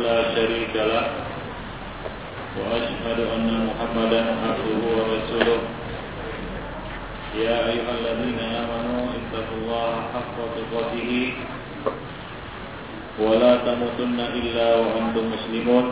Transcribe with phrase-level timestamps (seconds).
[0.00, 1.06] لا شريك له
[2.56, 5.58] وأشهد أن محمدا عبده ورسوله
[7.36, 11.10] يا أيها الذين آمنوا اتقوا الله حق تقاته
[13.20, 15.84] ولا تموتن إلا وأنتم مسلمون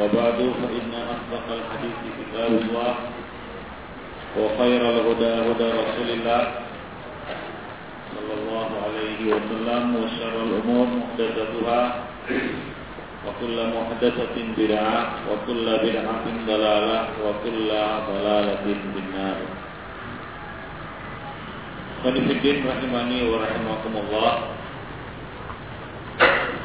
[0.00, 2.94] وبعد فإن أصدق الحديث كتاب الله
[4.40, 6.42] وخير الهدى هدى رسول الله
[8.16, 11.80] صلى الله عليه وسلم وشر الأمور محدثتها
[13.20, 17.70] وكل محدثة بدعة وكل بدعة ضلالة وكل
[18.08, 19.38] ضلالة في النار
[22.00, 24.56] Khonifuddin rahimani wa rahimakumullah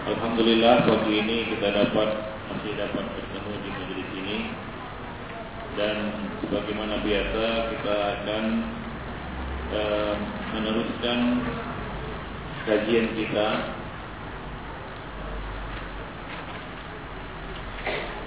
[0.08, 2.10] Alhamdulillah pagi ini kita dapat
[2.56, 4.38] masih dapat bertemu di majelis ini
[5.76, 5.96] dan
[6.40, 8.44] sebagaimana biasa kita akan
[9.76, 10.16] uh,
[10.56, 11.20] meneruskan
[12.64, 13.48] kajian kita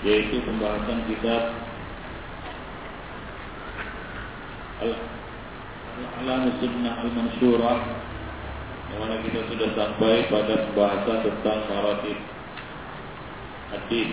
[0.03, 1.63] Yaitu pembahasan kitab
[4.83, 7.79] Al-Alam Sunnah Al-Mansyurah
[8.93, 12.17] yang mana kita sudah sampai pada pembahasan tentang maratib
[13.73, 14.09] hadis.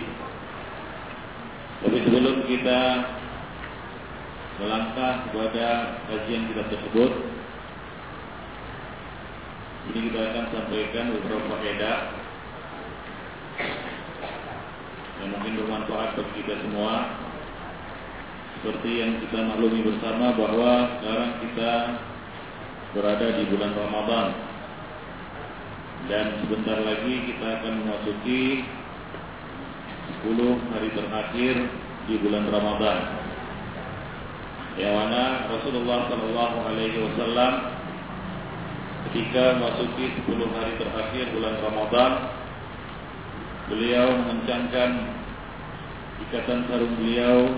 [1.81, 2.81] Tapi sebelum kita
[4.61, 5.67] melangkah kepada
[6.09, 7.11] kajian kita tersebut,
[9.91, 11.99] ini kita akan sampaikan beberapa faedah
[15.21, 17.13] yang mungkin bermanfaat bagi kita semua.
[18.57, 21.71] Seperti yang kita maklumi bersama bahwa sekarang kita
[22.91, 24.27] berada di bulan Ramadan
[26.09, 28.65] dan sebentar lagi kita akan memasuki
[30.25, 31.55] 10 hari terakhir
[32.09, 32.97] di bulan Ramadan.
[34.79, 37.53] Yang mana Rasulullah Shallallahu Alaihi Wasallam
[39.09, 42.11] ketika memasuki 10 hari terakhir bulan Ramadan,
[43.69, 44.89] beliau mengencangkan
[46.29, 47.49] ikatan sarung beliau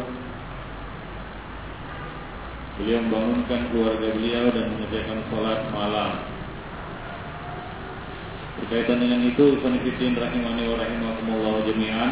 [2.74, 6.26] Beliau membangunkan keluarga beliau dan mengerjakan sholat malam.
[8.58, 12.12] Berkaitan dengan itu, Ikhwanifidin rahimani wa rahimakumullah jami'an.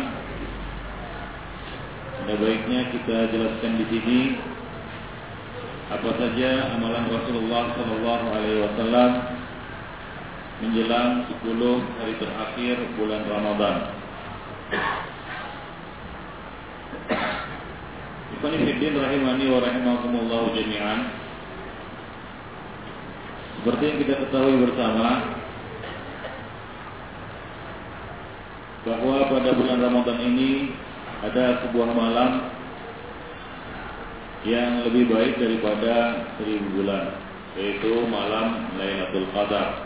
[2.22, 4.19] Ada baiknya kita jelaskan di sini
[5.89, 9.12] apa saja amalan Rasulullah Shallallahu Alaihi Wasallam
[10.62, 13.75] menjelang 10 hari terakhir bulan Ramadan.
[18.41, 21.13] Ikhwanifiddin rahimani wa rahimakumullah jami'an.
[23.62, 25.38] Seperti yang kita ketahui bersama
[28.81, 30.74] Bahwa pada bulan Ramadan ini
[31.22, 32.50] Ada sebuah malam
[34.50, 37.22] Yang lebih baik daripada seribu bulan
[37.62, 39.85] Yaitu malam Lailatul Qadar.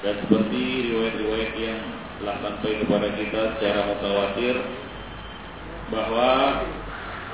[0.00, 1.80] Dan seperti riwayat-riwayat yang
[2.24, 4.56] telah sampai kepada kita secara mutawatir
[5.92, 6.30] bahwa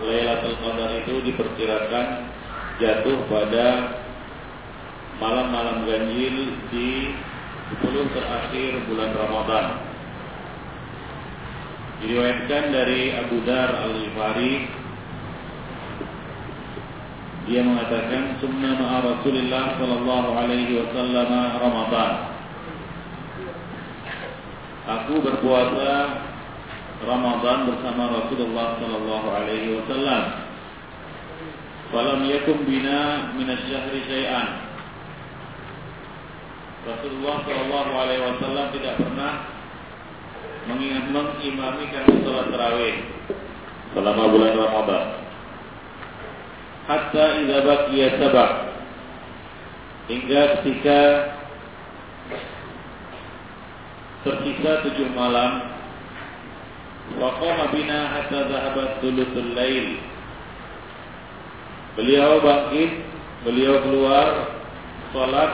[0.03, 2.06] Lailatul Qadar itu diperkirakan
[2.82, 3.66] jatuh pada
[5.22, 7.15] malam-malam ganjil di
[7.78, 9.66] 10 terakhir bulan Ramadan.
[12.03, 14.83] Diriwayatkan dari Abu Dar Al-Ghifari
[17.44, 21.28] dia mengatakan sunna ma'a Rasulullah sallallahu alaihi wasallam
[21.60, 22.12] Ramadan.
[24.84, 25.93] Aku berpuasa
[27.03, 30.22] Ramadan bersama Rasulullah sallallahu alaihi wasallam.
[31.91, 34.49] Falam yakum bina min asy-syahri syai'an.
[36.87, 39.33] Rasulullah sallallahu alaihi wasallam tidak pernah
[40.71, 42.97] mengingat mengimami kami salat tarawih
[43.92, 45.04] selama bulan Ramadan.
[46.84, 48.51] Hatta idza baqiya sabah
[50.04, 51.01] hingga ketika
[54.24, 55.73] tersisa tujuh malam
[57.04, 60.01] Waqama bina hatta zahabat thuluthul lail.
[62.01, 62.91] Beliau bangkit,
[63.45, 64.28] beliau keluar
[65.12, 65.51] salat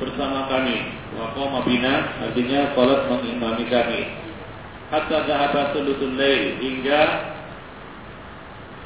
[0.00, 0.90] bersama kami.
[1.20, 4.02] Waqama bina artinya salat mengimami kami.
[4.88, 7.02] Hatta zahabat thuluthul lail hingga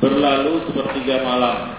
[0.03, 1.79] berlalu sepertiga malam.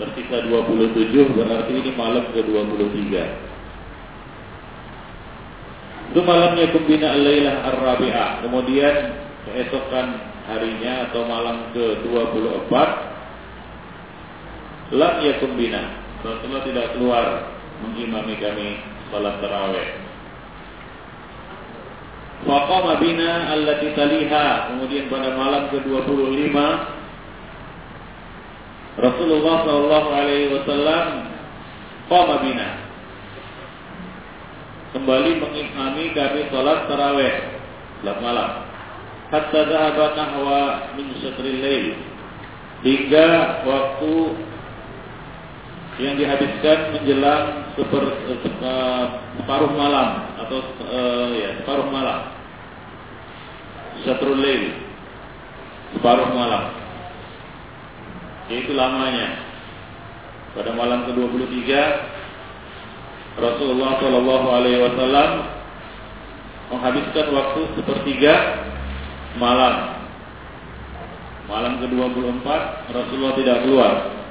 [0.00, 3.12] Tersisa 27 berarti ini malam ke-23.
[6.12, 8.44] Itu malamnya kumbina al-lailah ar-rabi'ah.
[8.44, 8.94] Kemudian
[9.48, 12.72] keesokan harinya atau malam ke-24
[14.92, 16.04] lam yakum bina.
[16.20, 17.24] Rasulullah tidak keluar
[17.80, 18.76] mengimami kami
[19.08, 19.88] salat tarawih.
[22.44, 24.68] Faqama bina allati taliha.
[24.68, 26.56] Kemudian pada malam ke-25
[29.00, 31.04] Rasulullah sallallahu alaihi wasallam
[32.12, 32.81] qama bina.
[34.92, 37.34] Kembali mengimami kami salat tarawih
[38.04, 38.50] salat malam.
[39.32, 40.62] Hatta dhahaba nahwa
[41.00, 41.96] min syatril lail.
[42.84, 43.28] Hingga
[43.64, 44.14] waktu
[45.96, 48.04] yang dihabiskan menjelang seper,
[48.60, 49.04] uh,
[49.40, 52.28] separuh malam atau uh, ya separuh malam.
[54.04, 54.76] Syatrul lail.
[55.96, 56.68] Separuh malam.
[58.52, 59.40] Yaitu lamanya.
[60.52, 61.64] Pada malam ke-23
[63.38, 65.30] Rasulullah Shallallahu alaihi wasallam
[66.72, 68.34] menghabiskan waktu sepertiga
[69.40, 70.04] malam.
[71.50, 72.46] Malam ke-24
[72.96, 74.22] Rasulullah tidak keluar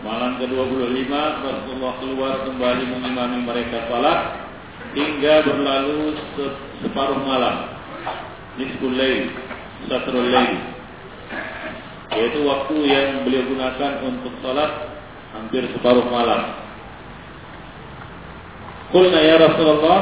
[0.00, 1.12] Malam ke-25
[1.44, 4.44] Rasulullah keluar kembali mengimami mereka salat
[4.92, 6.16] hingga berlalu
[6.84, 7.80] separuh malam.
[8.60, 9.32] Nisful lail.
[12.10, 14.92] Yaitu waktu yang beliau gunakan untuk salat
[15.32, 16.59] hampir separuh malam.
[18.90, 20.00] Qulna ya Rasulullah,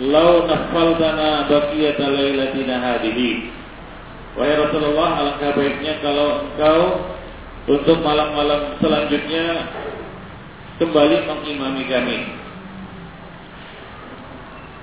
[0.00, 3.52] "Lau nafaltana baqiyata lailatina hadhihi."
[4.38, 6.80] Wahai Rasulullah, alangkah baiknya kalau engkau
[7.68, 9.68] untuk malam-malam selanjutnya
[10.80, 12.18] kembali mengimami kami.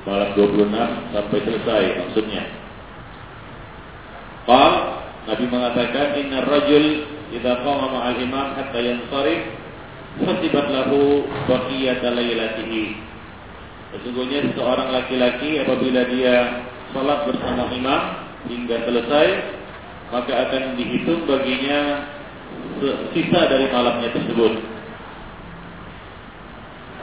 [0.05, 2.43] Malam 26 sampai selesai maksudnya.
[4.47, 4.73] Qal
[5.27, 7.03] Nabi mengatakan inna rajul
[7.35, 9.41] idza qama ma'al imam hatta yansarif
[10.23, 12.95] fasibat lahu baqiyata lailatihi.
[13.95, 18.01] Sesungguhnya seorang laki-laki apabila dia salat bersama imam
[18.51, 19.27] hingga selesai
[20.11, 22.07] maka akan dihitung baginya
[23.11, 24.53] sisa dari malamnya tersebut.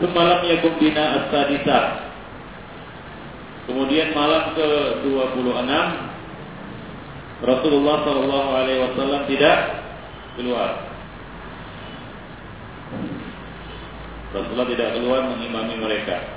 [0.01, 1.33] Semalam yakum bina as
[3.65, 5.73] Kemudian malam ke-26
[7.45, 9.59] Rasulullah Shallallahu alaihi wasallam tidak
[10.37, 10.71] keluar.
[14.37, 16.34] Rasulullah tidak keluar mengimami mereka.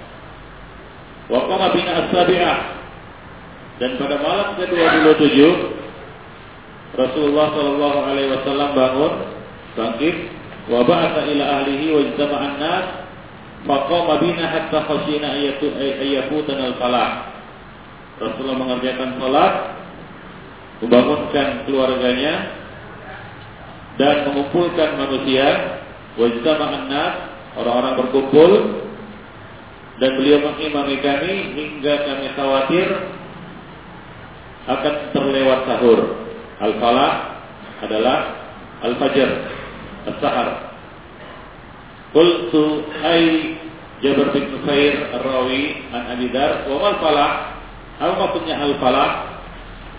[1.28, 2.08] Wa qama bina
[3.78, 5.38] Dan pada malam ke-27
[6.98, 9.14] Rasulullah Shallallahu Alaihi Wasallam bangun,
[9.78, 10.16] bangkit,
[10.72, 12.86] wa ba'atha ila ahlihi wa ijtama'an nas
[13.68, 15.36] faqama bina hatta khashina
[15.78, 17.38] ayyafutan al-falah.
[18.18, 19.54] Rasulullah mengerjakan salat,
[20.82, 22.34] membangunkan keluarganya
[24.02, 25.48] dan mengumpulkan manusia,
[26.18, 27.14] wa ijtama'an nas,
[27.62, 28.52] orang-orang berkumpul
[29.98, 32.88] dan beliau mengimami kami hingga kami khawatir
[34.70, 36.00] akan terlewat sahur.
[36.62, 37.12] Al-falah
[37.82, 38.18] adalah
[38.86, 39.30] al-fajr,
[40.10, 40.78] as-sahar.
[42.14, 43.56] Qultu ay
[44.02, 46.30] Jabir bin Nufair Ar-Rawi an Abi
[46.70, 47.32] wa mal falah?
[47.98, 49.10] Apa maksudnya al-falah?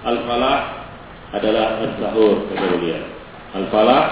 [0.07, 0.59] Al-falah
[1.35, 3.03] adalah as-sahur kata beliau.
[3.59, 4.03] Al-falah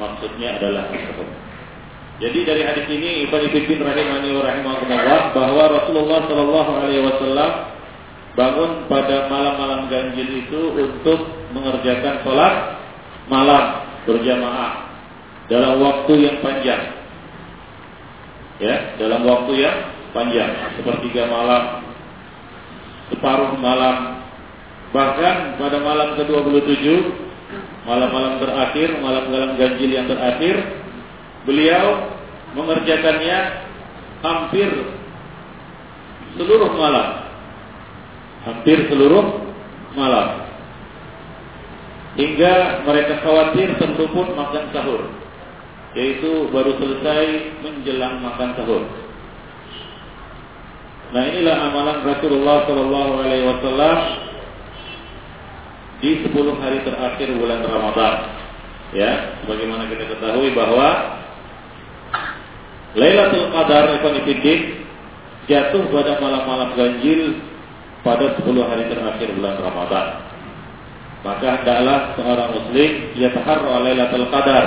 [0.00, 1.49] maksudnya adalah as-sahur.
[2.20, 7.50] Jadi dari hadis ini Ibnu Ibn rahimani wa rahimahullah bahwa Rasulullah sallallahu alaihi wasallam
[8.36, 12.76] bangun pada malam-malam ganjil itu untuk mengerjakan sholat
[13.32, 14.92] malam berjamaah
[15.48, 16.82] dalam waktu yang panjang.
[18.60, 19.76] Ya, dalam waktu yang
[20.12, 21.88] panjang, sepertiga malam,
[23.08, 24.20] separuh malam,
[24.92, 26.84] bahkan pada malam ke-27,
[27.88, 30.79] malam-malam terakhir, malam-malam ganjil yang terakhir,
[31.50, 32.14] beliau
[32.54, 33.38] mengerjakannya
[34.22, 34.70] hampir
[36.38, 37.30] seluruh malam
[38.44, 39.24] hampir seluruh
[39.96, 40.48] malam.
[42.18, 45.02] Hingga mereka khawatir pun makan sahur.
[45.94, 47.26] Yaitu baru selesai
[47.66, 48.82] menjelang makan sahur.
[51.10, 53.98] Nah inilah amalan Rasulullah Shallallahu Alaihi Wasallam
[56.00, 58.14] di 10 hari terakhir bulan Ramadan.
[58.90, 61.19] Ya, sebagaimana kita ketahui bahwa
[62.98, 64.18] Lailatul Qadar Ikhwan
[65.50, 67.38] jatuh pada malam-malam ganjil
[68.06, 70.06] pada 10 hari terakhir bulan Ramadan.
[71.20, 74.66] Maka hendaklah seorang muslim ia taharra Lailatul Qadar.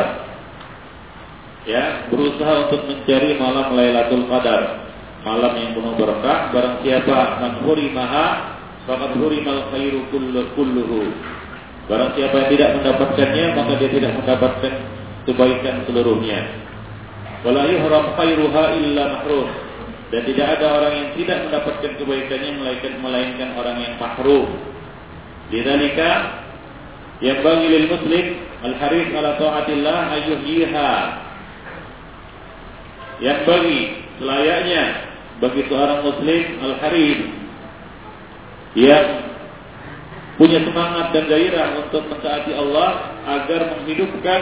[1.64, 4.86] Ya, berusaha untuk mencari malam Lailatul Qadar.
[5.24, 10.04] Malam yang penuh berkah barang siapa man hurimaha faqad hurimal khairu
[10.54, 11.16] kulluhu.
[11.88, 14.74] Barang siapa yang tidak mendapatkannya maka dia tidak mendapatkan
[15.24, 16.40] kebaikan seluruhnya.
[17.44, 19.48] Wala yuhram khairuha illa mahrum
[20.14, 24.48] dan tidak ada orang yang tidak mendapatkan kebaikannya melainkan melainkan orang yang mahrum.
[25.52, 26.12] Lidzalika
[27.20, 28.26] yang bagi lil muslim
[28.64, 30.92] al haris ala taatillah ayyuhiha.
[33.20, 33.80] Yang bagi
[34.22, 34.84] selayaknya
[35.42, 37.20] bagi seorang muslim al-harim
[38.74, 39.06] yang
[40.38, 42.90] punya semangat dan gairah untuk mentaati Allah
[43.28, 44.42] agar menghidupkan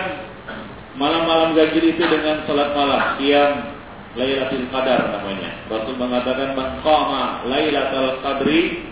[1.01, 3.73] malam-malam ganjil itu dengan salat malam yang
[4.13, 5.65] Lailatul Qadar namanya.
[5.71, 8.85] Rasul mengatakan man qama Lailatul Qadri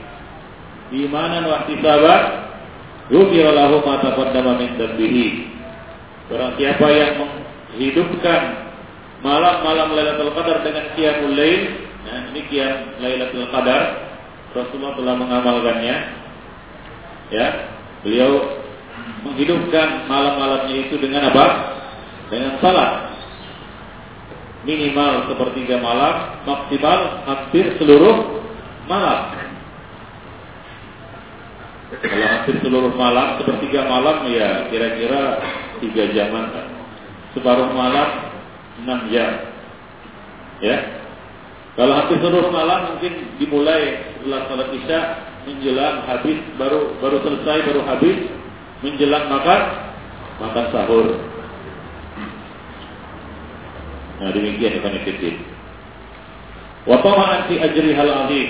[0.90, 2.22] imanan wa ihtisaban
[3.14, 5.28] ghufira lahu ma taqaddama min dhanbihi.
[6.34, 8.42] Barang siapa yang menghidupkan
[9.22, 11.62] malam-malam Lailatul Qadar dengan qiyamul lail,
[12.10, 13.82] nah ini qiyam Lailatul Qadar,
[14.58, 15.98] Rasulullah telah mengamalkannya.
[17.30, 17.48] Ya,
[18.02, 18.58] beliau
[19.22, 21.46] menghidupkan malam-malamnya itu dengan apa?
[22.30, 23.10] Dengan salat
[24.70, 28.46] minimal sepertiga malam, maksimal hampir seluruh
[28.86, 29.34] malam.
[31.90, 35.42] Kalau hampir seluruh malam, sepertiga malam ya kira-kira
[35.82, 36.68] tiga jaman kan.
[37.34, 38.30] Separuh malam
[38.86, 39.50] enam jam.
[40.62, 40.78] Ya.
[41.74, 45.00] Kalau hampir seluruh malam mungkin dimulai setelah salat isya
[45.50, 48.18] menjelang habis baru baru selesai baru habis
[48.86, 49.62] menjelang makan
[50.44, 51.08] makan sahur.
[54.20, 55.36] Nah demikian Ibn Fiddin.
[56.84, 58.50] Wa tama'an fi ajri hal azim.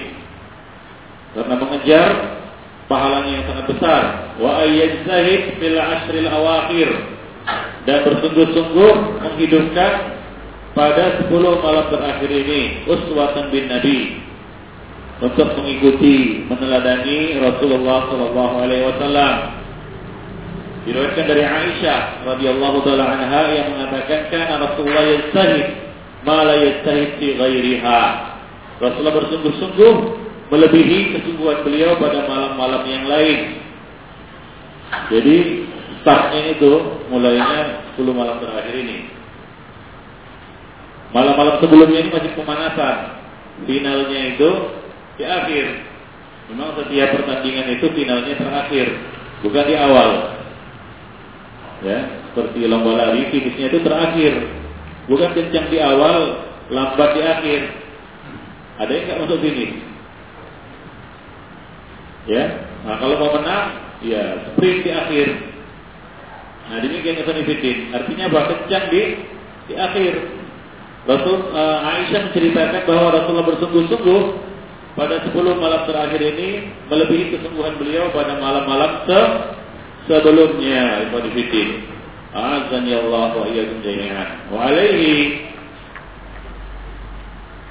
[1.38, 2.10] Karena mengejar
[2.90, 4.04] pahalanya yang sangat besar.
[4.42, 6.90] Wa ayyajtahid fil ashril awakhir.
[7.86, 9.94] Dan bersungguh-sungguh menghidupkan
[10.78, 14.22] pada 10 malam terakhir ini uswatan bin Nabi
[15.20, 19.59] untuk mengikuti meneladani Rasulullah sallallahu alaihi wasallam
[20.90, 25.86] Diriwayatkan dari Aisyah radhiyallahu taala anha yang mengatakan kana Rasulullah yastahid
[26.26, 28.02] ma la yastahid fi ghairiha.
[28.82, 29.94] Rasulullah bersungguh-sungguh
[30.50, 33.62] melebihi kesungguhan beliau pada malam-malam yang lain.
[35.14, 35.38] Jadi
[36.02, 36.72] startnya itu
[37.14, 39.14] mulainya 10 malam terakhir ini.
[41.14, 43.22] Malam-malam sebelumnya ini masih pemanasan.
[43.70, 44.50] Finalnya itu
[45.22, 45.66] di akhir.
[46.50, 48.90] Memang setiap pertandingan itu finalnya terakhir,
[49.46, 50.39] bukan di awal
[51.86, 51.98] ya
[52.32, 54.34] seperti lomba lari finishnya itu terakhir.
[55.10, 57.62] Bukan kencang di awal lambat di akhir.
[58.80, 59.90] Ada yang nggak masuk finish
[62.30, 62.44] ya
[62.86, 63.66] nah kalau mau menang
[64.06, 65.28] ya sprint di akhir.
[66.70, 69.04] Nah demikian Ibn Fitin artinya bahwa kencang di
[69.68, 70.14] di akhir.
[71.10, 74.22] Rasul uh, Aisyah menceritakan bahwa Rasulullah bersungguh-sungguh
[74.94, 79.22] pada 10 malam terakhir ini melebihi kesungguhan beliau pada malam-malam se
[80.10, 81.86] sebelumnya Ibn Fitin.
[82.34, 84.50] Azan ya Allah wa iyyakum jami'an.
[84.50, 85.46] Wa alaihi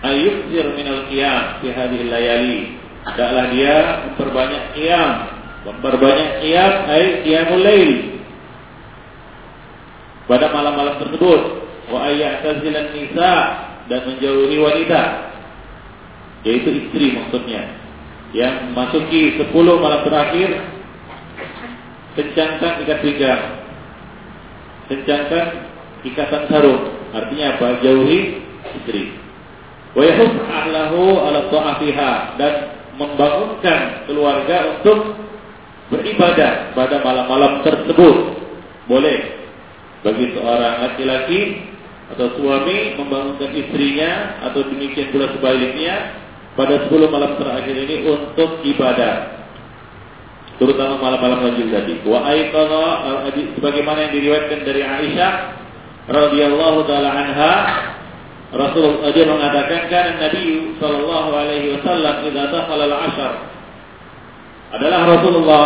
[0.06, 2.60] ayukzir min al-qiyam fi hadhihi layali.
[3.02, 3.76] Hendaklah dia
[4.06, 5.10] memperbanyak qiyam,
[5.66, 7.90] memperbanyak qiyam ay qiyamul lail.
[10.28, 11.40] Pada malam-malam tersebut
[11.88, 13.32] wa ayyatazilan nisa
[13.88, 15.32] dan menjauhi wanita
[16.44, 17.64] yaitu istri maksudnya
[18.36, 20.77] yang masuki 10 malam terakhir
[22.16, 23.42] kencangkan ikat pinggang,
[24.88, 25.44] kencangkan
[26.06, 26.82] ikatan sarung.
[27.12, 27.66] Artinya apa?
[27.84, 28.44] Jauhi
[28.78, 29.16] istri.
[29.96, 31.48] Wa ahlahu ala
[32.36, 32.54] dan
[33.00, 35.16] membangunkan keluarga untuk
[35.88, 38.16] beribadah pada malam-malam tersebut.
[38.88, 39.18] Boleh
[40.04, 41.40] bagi seorang laki-laki
[42.08, 46.16] atau suami membangunkan istrinya atau demikian pula sebaliknya
[46.56, 49.37] pada 10 malam terakhir ini untuk ibadah
[50.58, 51.94] terutama malam-malam ganjil tadi.
[52.02, 52.84] Wa aiqadha
[53.58, 55.32] sebagaimana yang diriwayatkan dari Aisyah
[56.10, 57.54] radhiyallahu taala anha
[58.48, 63.32] Rasul dia mengatakan kan Nabi sallallahu alaihi wasallam idza dakhala al-ashr.
[64.72, 65.64] Adalah Rasulullah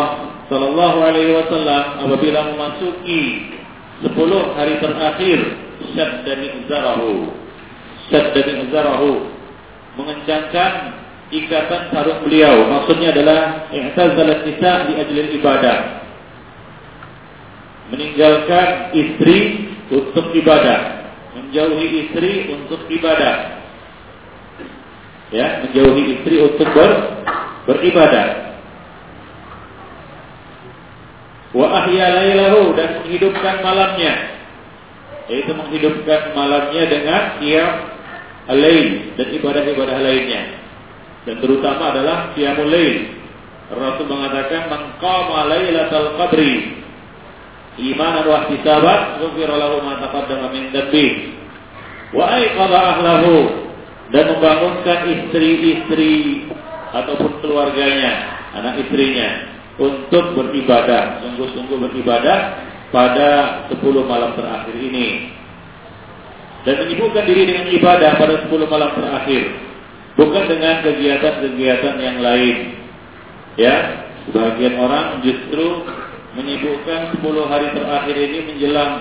[0.50, 3.54] sallallahu alaihi wasallam apabila memasuki
[4.02, 5.38] 10 hari terakhir
[5.94, 7.30] syadda mizarahu.
[8.10, 9.30] Syadda mizarahu.
[9.94, 11.01] Mengencangkan
[11.32, 12.68] ikatan sarung beliau.
[12.68, 15.78] Maksudnya adalah i'tazalat nisa di ajlil ibadah.
[17.88, 23.60] Meninggalkan istri untuk ibadah, menjauhi istri untuk ibadah.
[25.32, 26.90] Ya, menjauhi istri untuk ber,
[27.68, 28.56] beribadah.
[31.52, 34.40] Wa ahya lailahu dan menghidupkan malamnya.
[35.28, 37.72] Yaitu menghidupkan malamnya dengan qiyam
[38.48, 40.61] alain dan ibadah-ibadah lainnya
[41.22, 43.18] dan terutama adalah qiyamul lail.
[43.72, 46.82] Rasul mengatakan man qama lailatal qadri
[47.80, 51.32] imanan wa ihtisaban ghufira lahu ma taqaddama min dhanbi
[52.12, 53.62] wa ayqadha ahlahu
[54.12, 56.44] dan membangunkan istri-istri
[56.92, 58.12] ataupun keluarganya,
[58.52, 59.48] anak istrinya
[59.80, 62.38] untuk beribadah, sungguh-sungguh beribadah
[62.92, 63.30] pada
[63.72, 65.40] 10 malam terakhir ini.
[66.62, 69.50] dan menyibukkan diri dengan ibadah pada 10 malam terakhir,
[70.16, 72.56] bukan dengan kegiatan-kegiatan yang lain.
[73.60, 73.76] Ya,
[74.28, 75.84] sebagian orang justru
[76.32, 78.92] menyibukkan 10 hari terakhir ini menjelang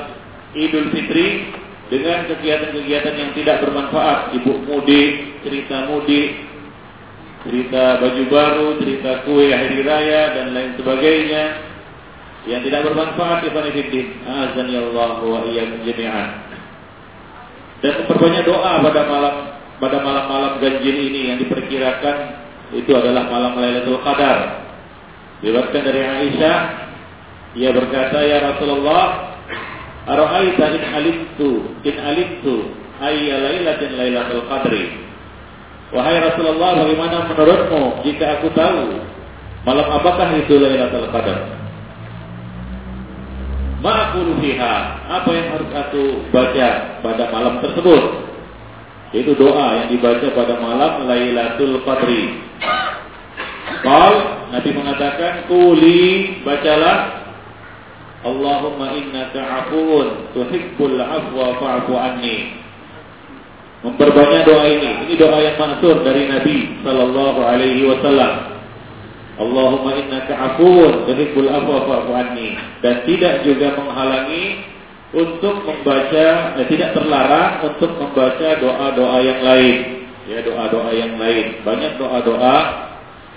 [0.52, 1.48] Idul Fitri
[1.88, 6.40] dengan kegiatan-kegiatan yang tidak bermanfaat, sibuk mudik, cerita mudik,
[7.48, 11.44] cerita baju baru, cerita kue hari raya dan lain sebagainya
[12.50, 14.08] yang tidak bermanfaat Ibn Fiddin.
[14.26, 15.84] Azan ya Allah wa iyyakum.
[17.82, 19.36] Dan memperbanyak doa pada malam
[19.82, 22.18] pada malam-malam ganjil ini yang diperkirakan
[22.78, 24.62] itu adalah malam Lailatul Qadar.
[25.42, 26.58] Diriwayatkan dari Aisyah,
[27.58, 29.34] ia berkata, "Ya Rasulullah,
[30.06, 31.50] ara'aita in alimtu
[31.82, 35.02] in alimtu ayya lailatin Lailatul Qadri?"
[35.92, 39.02] Wahai Rasulullah, bagaimana menurutmu jika aku tahu
[39.66, 41.58] malam apakah itu Lailatul Qadar?
[43.82, 44.76] Ma'akulu fiha,
[45.10, 48.30] apa yang harus aku baca pada malam tersebut?
[49.12, 52.40] Itu doa yang dibaca pada malam Lailatul Qadri.
[53.84, 54.14] Qal
[54.56, 57.28] Nabi mengatakan, "Quli bacalah
[58.24, 62.56] Allahumma innaka 'afuwun tuhibbul 'afwa fa'fu anni."
[63.84, 64.92] Memperbanyak doa ini.
[65.10, 68.64] Ini doa yang mansur dari Nabi sallallahu alaihi wasallam.
[69.44, 72.56] Allahumma innaka 'afuwun tuhibbul 'afwa fa'fu anni.
[72.80, 74.71] Dan tidak juga menghalangi
[75.12, 79.78] untuk membaca eh, tidak terlarang untuk membaca doa-doa yang lain.
[80.30, 81.60] Ya, doa-doa yang lain.
[81.68, 82.58] Banyak doa-doa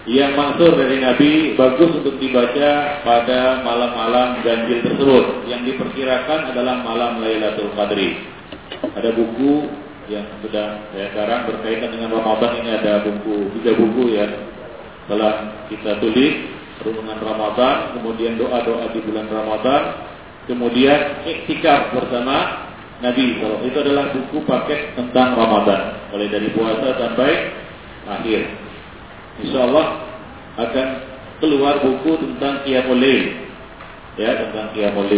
[0.04, 7.24] yang maksur dari Nabi bagus untuk dibaca pada malam-malam ganjil tersebut yang diperkirakan adalah malam
[7.24, 8.22] Lailatul Qadri.
[8.94, 9.66] Ada buku
[10.12, 14.28] yang sudah saya sekarang berkaitan dengan Ramadan ini ada buku tiga buku ya
[15.08, 16.52] telah kita tulis
[16.84, 19.82] renungan Ramadan kemudian doa-doa di bulan Ramadan
[20.46, 22.68] kemudian iktikaf bersama
[23.00, 23.40] Nabi.
[23.42, 26.08] Kalau itu adalah buku paket tentang Ramadan.
[26.14, 27.30] Mulai dari puasa sampai
[28.06, 28.40] akhir.
[29.42, 29.86] Insya Allah
[30.56, 30.88] akan
[31.42, 33.04] keluar buku tentang Qiyamul
[34.14, 35.10] Ya, tentang Qiyamul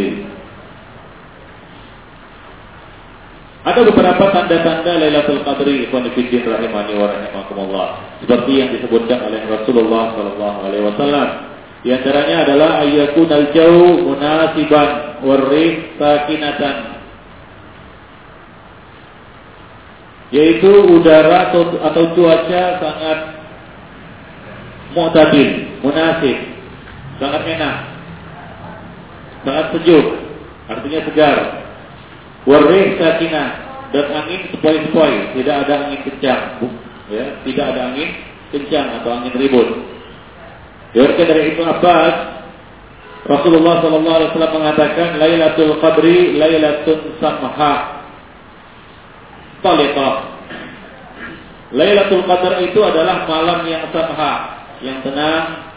[3.66, 7.88] Ada beberapa tanda-tanda Lailatul Qadri ikhwan rahimani wa rahimakumullah.
[8.22, 11.28] Seperti yang disebutkan oleh Rasulullah sallallahu alaihi wasallam.
[11.86, 13.78] Di antaranya adalah ayyakun al-jaw
[14.10, 16.98] munasiban warrih sakinatan.
[20.34, 23.18] Yaitu udara atau, atau cuaca sangat
[24.98, 26.34] mu'tadil, munasib,
[27.22, 27.76] sangat enak,
[29.46, 30.06] sangat sejuk,
[30.66, 31.38] artinya segar.
[32.50, 33.48] Warih sakinah
[33.94, 36.42] dan angin sepoi-sepoi, tidak ada angin kencang,
[37.14, 38.10] ya, tidak ada angin
[38.50, 39.95] kencang atau angin ribut.
[40.96, 42.14] Diriwayatkan dari Ibnu Abbas,
[43.28, 48.00] Rasulullah sallallahu alaihi wasallam mengatakan Lailatul Qadri Lailatul Samha.
[49.60, 50.16] Taliqah.
[51.76, 54.32] Lailatul Qadar itu adalah malam yang samha,
[54.80, 55.68] yang tenang,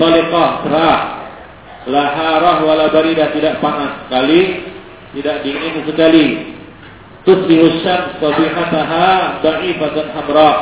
[0.00, 1.00] taliqah, cerah,
[1.90, 4.64] laharah wala baridah tidak panas sekali,
[5.18, 6.26] tidak dingin sekali.
[7.28, 10.52] Tusbihu sabihataha da'ifatan hamra.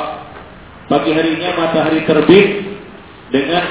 [0.90, 2.73] Pagi harinya matahari terbit
[3.34, 3.64] dengan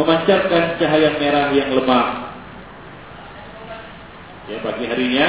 [0.00, 2.32] memancarkan cahaya merah yang lemah.
[4.48, 5.28] Ya, pagi harinya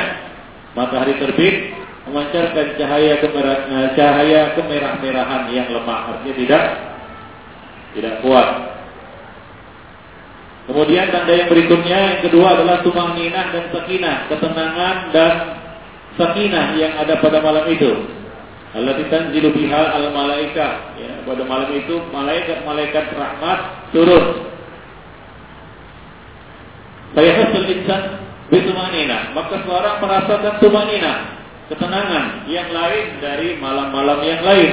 [0.71, 1.75] matahari terbit
[2.07, 5.99] memancarkan cahaya kemerah, eh, cahaya kemerah-merahan yang lemah.
[6.15, 6.63] Artinya tidak
[7.99, 8.49] tidak kuat.
[10.63, 15.33] Kemudian tanda yang berikutnya yang kedua adalah tumangninah dan sakinah, ketenangan dan
[16.15, 18.22] sakinah yang ada pada malam itu.
[18.73, 20.97] Allah tanzilu biha al malaika.
[20.97, 23.59] Ya, pada malam itu malaikat-malaikat rahmat
[23.93, 24.49] turun.
[27.13, 28.01] Saya hasil insan
[28.49, 29.29] bitumanina.
[29.38, 31.38] Maka seorang merasakan tumanina,
[31.69, 34.71] ketenangan yang lain dari malam-malam yang lain.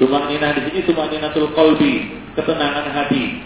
[0.00, 3.44] Tumanina di sini tumaninatul qalbi, ketenangan hati.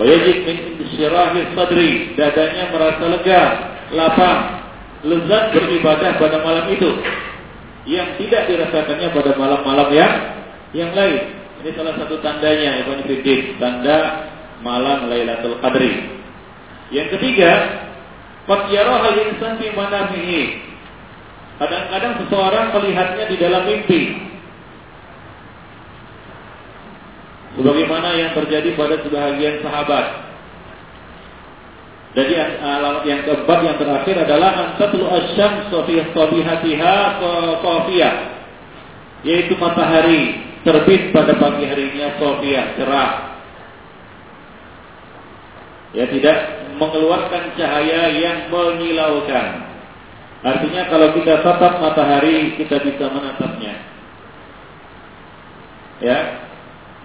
[0.00, 3.42] Wa yajid min insyirahi sadri, dadanya merasa lega,
[3.92, 4.40] lapang,
[5.04, 6.88] lezat beribadah pada malam itu
[7.86, 10.14] yang tidak dirasakannya pada malam-malam yang
[10.74, 11.22] yang lain.
[11.62, 14.28] Ini salah satu tandanya Ibn Fiddin, tanda
[14.60, 16.18] malam Lailatul Qadri.
[16.92, 17.50] Yang ketiga,
[18.46, 20.42] qad yarahal insan fi manamihi.
[21.56, 24.02] Kadang-kadang seseorang melihatnya di dalam mimpi.
[27.56, 30.25] sebagaimana yang terjadi pada sebagian sahabat.
[32.16, 32.32] Jadi
[32.64, 36.96] alamat yang keempat yang terakhir adalah antatul asyam sofiyah sofihatiha
[37.60, 38.14] sofiyah
[39.20, 43.12] yaitu matahari terbit pada pagi harinya sofiyah cerah.
[45.92, 46.38] Ya tidak
[46.80, 49.46] mengeluarkan cahaya yang menyilaukan.
[50.40, 53.74] Artinya kalau kita tatap matahari, kita bisa menatapnya.
[56.04, 56.44] Ya,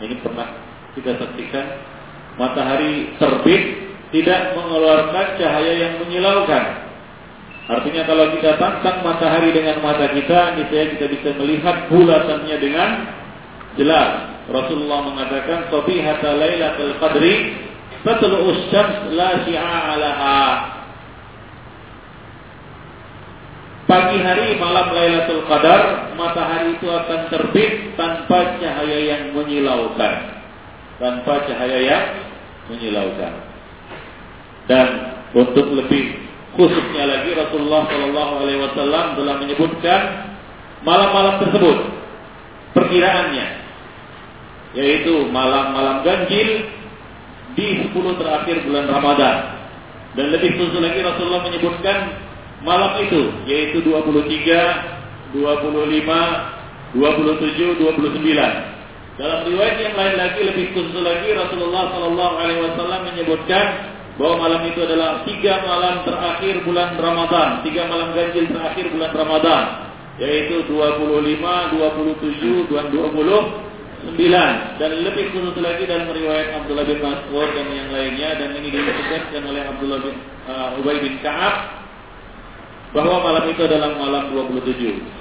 [0.04, 0.52] ini pernah
[0.96, 1.68] kita saksikan
[2.36, 6.64] matahari terbit tidak mengeluarkan cahaya yang menyilaukan.
[7.72, 12.90] Artinya kalau kita tantang matahari dengan mata kita, niscaya kita bisa melihat bulatannya dengan
[13.80, 14.36] jelas.
[14.52, 17.56] Rasulullah mengatakan, "Sabihata lailatul qadri
[18.04, 20.44] tatlu'us syams la syi'a 'alaha."
[23.92, 30.32] Pagi hari malam Lailatul Qadar, matahari itu akan terbit tanpa cahaya yang menyilaukan.
[30.96, 32.06] Tanpa cahaya yang
[32.72, 33.52] menyilaukan.
[34.70, 34.88] Dan
[35.32, 36.22] untuk lebih
[36.56, 40.02] khususnya lagi Rasulullah Shallallahu Alaihi Wasallam telah menyebutkan
[40.84, 41.78] malam-malam tersebut
[42.76, 43.48] perkiraannya
[44.72, 46.64] yaitu malam-malam ganjil
[47.56, 49.36] di 10 terakhir bulan Ramadan
[50.16, 51.98] dan lebih khusus lagi Rasulullah menyebutkan
[52.64, 59.20] malam itu yaitu 23, 25, 27, 29.
[59.20, 63.91] Dalam riwayat yang lain lagi lebih khusus lagi Rasulullah Shallallahu Alaihi Wasallam menyebutkan
[64.22, 69.64] bahwa malam itu adalah tiga malam terakhir bulan Ramadan, tiga malam ganjil terakhir bulan Ramadan,
[70.22, 77.66] yaitu 25, 27, dan 29 dan lebih khusus lagi dalam riwayat Abdullah bin Mas'ud dan
[77.74, 78.30] yang lainnya.
[78.38, 80.16] Dan ini disebutkan oleh Abdullah bin
[80.50, 81.82] uh, Ubay bin Ka'ab.
[82.92, 84.68] Bahwa malam itu adalah malam 27.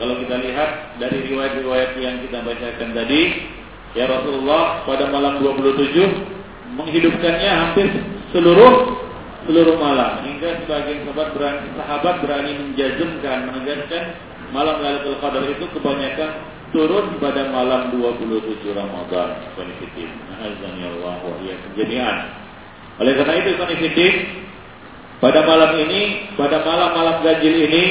[0.02, 3.46] Kalau kita lihat dari riwayat-riwayat yang kita bacakan tadi,
[3.94, 6.39] ya Rasulullah pada malam 27
[6.76, 7.86] menghidupkannya hampir
[8.30, 9.00] seluruh
[9.48, 14.04] seluruh malam hingga sebagian sahabat berani, sahabat berani menjazmkan menegaskan
[14.54, 16.30] malam Lailatul Qadar itu kebanyakan
[16.70, 19.28] turun pada malam 27 Ramadan.
[19.58, 20.10] Konfidin.
[20.40, 21.36] Ya Allah wa
[21.76, 22.16] jami'an.
[23.00, 24.14] Oleh karena itu konfidin
[25.20, 27.84] pada malam ini, pada malam-malam ganjil ini,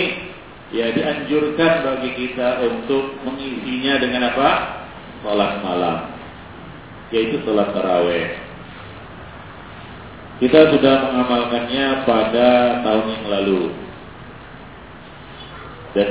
[0.73, 4.49] ya dianjurkan bagi kita untuk mengisinya dengan apa?
[5.21, 5.97] Salat malam,
[7.13, 8.48] yaitu salat taraweh.
[10.39, 13.61] Kita sudah mengamalkannya pada tahun yang lalu.
[15.91, 16.09] Dan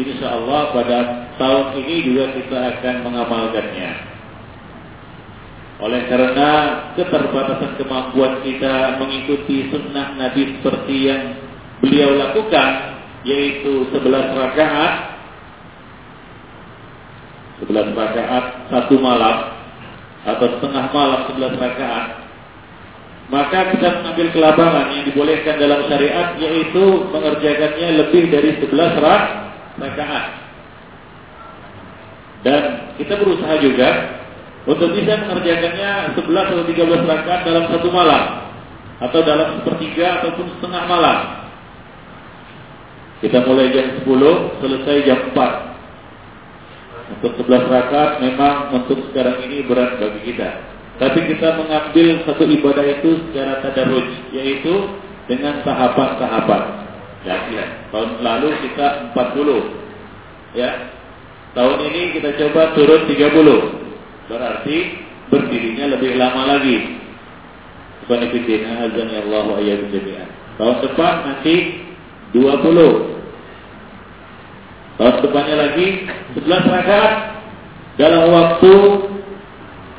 [0.00, 0.98] insya Allah pada
[1.36, 4.16] tahun ini juga kita akan mengamalkannya.
[5.76, 6.50] Oleh karena
[6.96, 11.36] keterbatasan kemampuan kita mengikuti sunnah Nabi seperti yang
[11.84, 12.96] beliau lakukan,
[13.28, 15.20] yaitu 11 rakaat,
[17.60, 19.52] 11 rakaat satu malam
[20.24, 22.25] atau setengah malam 11 rakaat,
[23.26, 28.70] maka kita mengambil kelabangan yang dibolehkan dalam syariat yaitu mengerjakannya lebih dari 11
[29.82, 30.26] rakaat.
[32.46, 32.62] Dan
[32.94, 33.88] kita berusaha juga
[34.70, 36.22] untuk bisa mengerjakannya 11
[36.54, 38.46] atau 13 rakaat dalam satu malam
[39.02, 41.18] atau dalam sepertiga ataupun setengah malam.
[43.26, 45.74] Kita mulai jam 10, selesai jam 4.
[47.18, 50.75] Untuk 11 rakaat memang untuk sekarang ini berat bagi kita.
[50.96, 54.74] Tapi kita mengambil satu ibadah itu secara tadarruj, yaitu
[55.28, 56.62] dengan tahapan-tahapan.
[57.26, 57.64] Ya, ya.
[57.92, 60.56] Tahun lalu kita 40.
[60.56, 60.70] Ya.
[61.52, 64.30] Tahun ini kita coba turun 30.
[64.30, 64.76] Berarti
[65.28, 66.96] berdirinya lebih lama lagi.
[68.06, 70.28] Qanifidina azan ya Allah wa jami'an.
[70.56, 71.54] Tahun depan nanti
[72.30, 73.16] 20.
[74.96, 75.86] Tahun depannya lagi
[76.38, 77.12] 11 rakaat
[78.00, 78.72] dalam waktu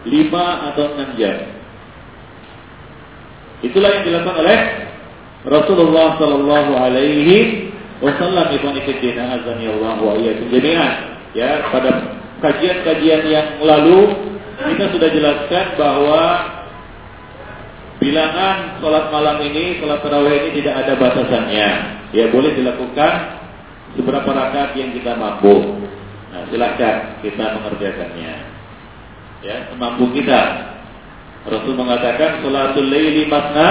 [0.07, 1.37] 5 atau 6 jam.
[3.65, 4.59] Itulah yang dilakukan oleh
[5.47, 7.67] Rasulullah Sallallahu Alaihi
[7.97, 10.93] Wasallam ibn azan ya Allah wa jami'an.
[11.33, 14.13] Ya, pada kajian-kajian yang lalu
[14.57, 16.21] kita sudah jelaskan bahwa
[17.97, 21.69] bilangan sholat malam ini, sholat tarawih ini tidak ada batasannya.
[22.13, 23.13] Ya boleh dilakukan
[23.97, 25.81] seberapa rakaat yang kita mampu.
[26.29, 28.56] Nah silahkan kita mengerjakannya.
[29.45, 30.73] Ya semampu kita.
[31.47, 33.69] Rasul mengatakan sholatul laili matna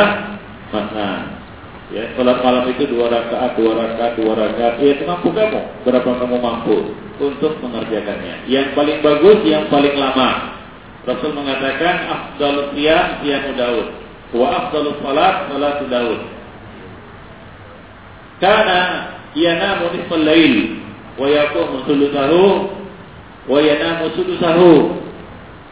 [0.73, 1.37] matna
[1.87, 4.83] Ya, sholat malam itu dua rakaat, dua rakaat, dua rakaat.
[4.83, 5.87] Ya, itu mampu kamu.
[5.87, 6.91] Berapa kamu mampu
[7.23, 8.51] untuk mengerjakannya.
[8.51, 10.59] Yang paling bagus, yang paling lama.
[11.07, 13.87] Rasul mengatakan, afdal siyam, siyam Daud.
[14.35, 16.21] Wa afdal salat, salat Daud.
[18.43, 18.81] Karena
[19.39, 20.83] yanamu nisfal lail
[21.17, 22.45] wa yaqumu sulusahu
[23.49, 24.73] wa yanamu sulusahu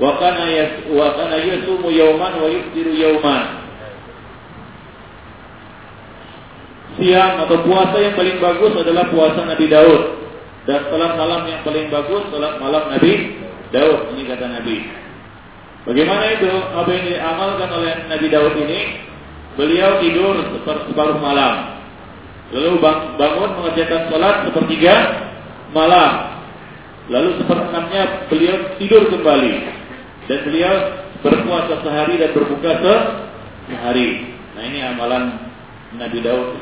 [0.01, 0.45] wa kana
[0.91, 3.63] wa kana yasumu yawman wa yuftiru yawman
[6.99, 10.03] siang atau puasa yang paling bagus adalah puasa Nabi Daud
[10.65, 13.13] dan salat malam yang paling bagus salat malam Nabi
[13.75, 14.77] Daud ini kata Nabi.
[15.85, 18.81] Bagaimana itu apa yang diamalkan oleh Nabi Daud ini?
[19.59, 21.83] Beliau tidur separuh malam.
[22.55, 22.79] Lalu
[23.19, 24.95] bangun mengerjakan sholat sepertiga
[25.75, 26.39] malam.
[27.11, 29.84] Lalu seperenamnya beliau tidur kembali.
[30.25, 30.75] Dan beliau
[31.21, 32.71] berpuasa sehari dan berbuka
[33.69, 34.09] sehari.
[34.55, 35.25] Nah ini amalan
[35.95, 36.59] Nabi Daud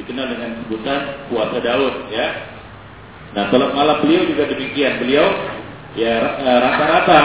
[0.00, 2.26] dikenal dengan sebutan puasa Daud ya.
[3.36, 5.02] Nah sholat malam beliau juga demikian.
[5.02, 5.26] Beliau
[5.98, 7.22] ya eh, rata-rata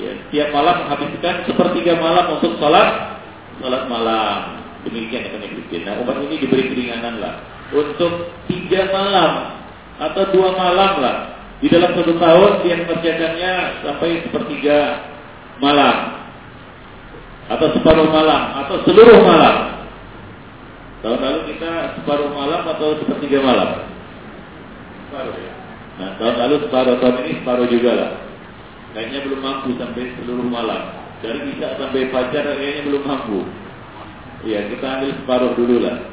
[0.00, 3.18] ya, setiap malam menghabiskan sepertiga malam untuk sholat
[3.60, 4.64] sholat malam.
[4.82, 7.34] Demikian yang Ibn Nah umat ini diberi keringanan lah
[7.70, 9.62] untuk tiga malam
[10.02, 11.16] atau dua malam lah
[11.62, 13.52] di dalam satu tahun dia mengerjakannya
[13.86, 14.78] sampai sepertiga
[15.62, 16.26] malam
[17.46, 19.86] atau separuh malam atau seluruh malam.
[21.06, 23.86] Tahun lalu kita separuh malam atau sepertiga malam?
[25.06, 25.52] Separuh ya.
[26.02, 28.10] Nah tahun lalu separuh, tahun ini separuh juga lah.
[28.98, 30.82] Kayaknya belum mampu sampai seluruh malam.
[31.22, 33.46] Dari bisa sampai fajar kayaknya belum mampu.
[34.42, 36.10] Ya kita ambil separuh dulu lah.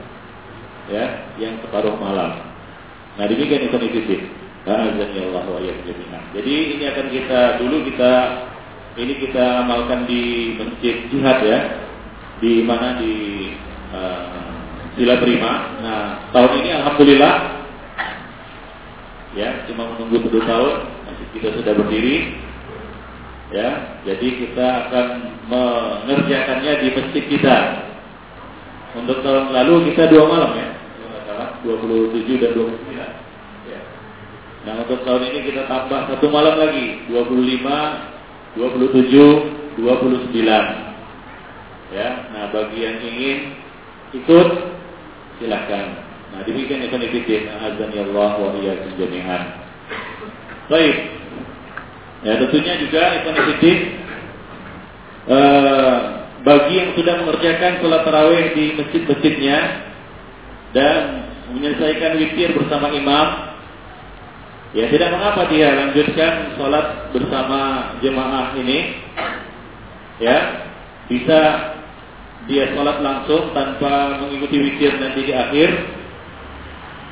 [0.89, 1.05] Ya,
[1.41, 2.37] yang separuh malam.
[3.17, 4.48] Nah demikian itu wa
[6.35, 8.11] Jadi ini akan kita dulu kita
[8.99, 11.59] ini kita amalkan di masjid jihad ya,
[12.43, 12.99] di mana?
[12.99, 13.15] Di
[13.95, 14.51] uh,
[14.99, 15.79] Sila Prima.
[15.79, 16.01] Nah
[16.35, 17.33] tahun ini alhamdulillah
[19.37, 20.73] ya cuma menunggu satu tahun
[21.07, 22.17] masjid kita sudah berdiri
[23.55, 23.69] ya.
[24.03, 25.07] Jadi kita akan
[25.47, 27.57] mengerjakannya di masjid kita.
[28.89, 30.69] Untuk tahun lalu kita dua malam ya
[31.63, 33.07] 27 dan 29 ya.
[34.67, 38.19] Nah untuk tahun ini kita tambah satu malam lagi 25
[38.57, 40.35] 27, 29.
[41.89, 43.37] Ya, nah bagi yang ingin
[44.13, 44.49] ikut
[45.37, 46.01] silahkan.
[46.33, 49.43] Nah demikian Ibn Ibn Azan ya Allah wa iyyakum jami'an.
[50.69, 50.95] Baik.
[52.25, 53.79] Ya tentunya juga Ibn Ibn
[55.29, 55.97] eh,
[56.45, 59.57] bagi yang sudah mengerjakan sholat tarawih di masjid-masjidnya
[60.77, 61.25] dan
[61.57, 63.48] menyelesaikan witir bersama imam
[64.69, 69.01] Ya tidak mengapa dia lanjutkan sholat bersama jemaah ini.
[70.21, 70.37] Ya,
[71.09, 71.39] bisa
[72.45, 75.69] dia sholat langsung tanpa mengikuti witir nanti di akhir.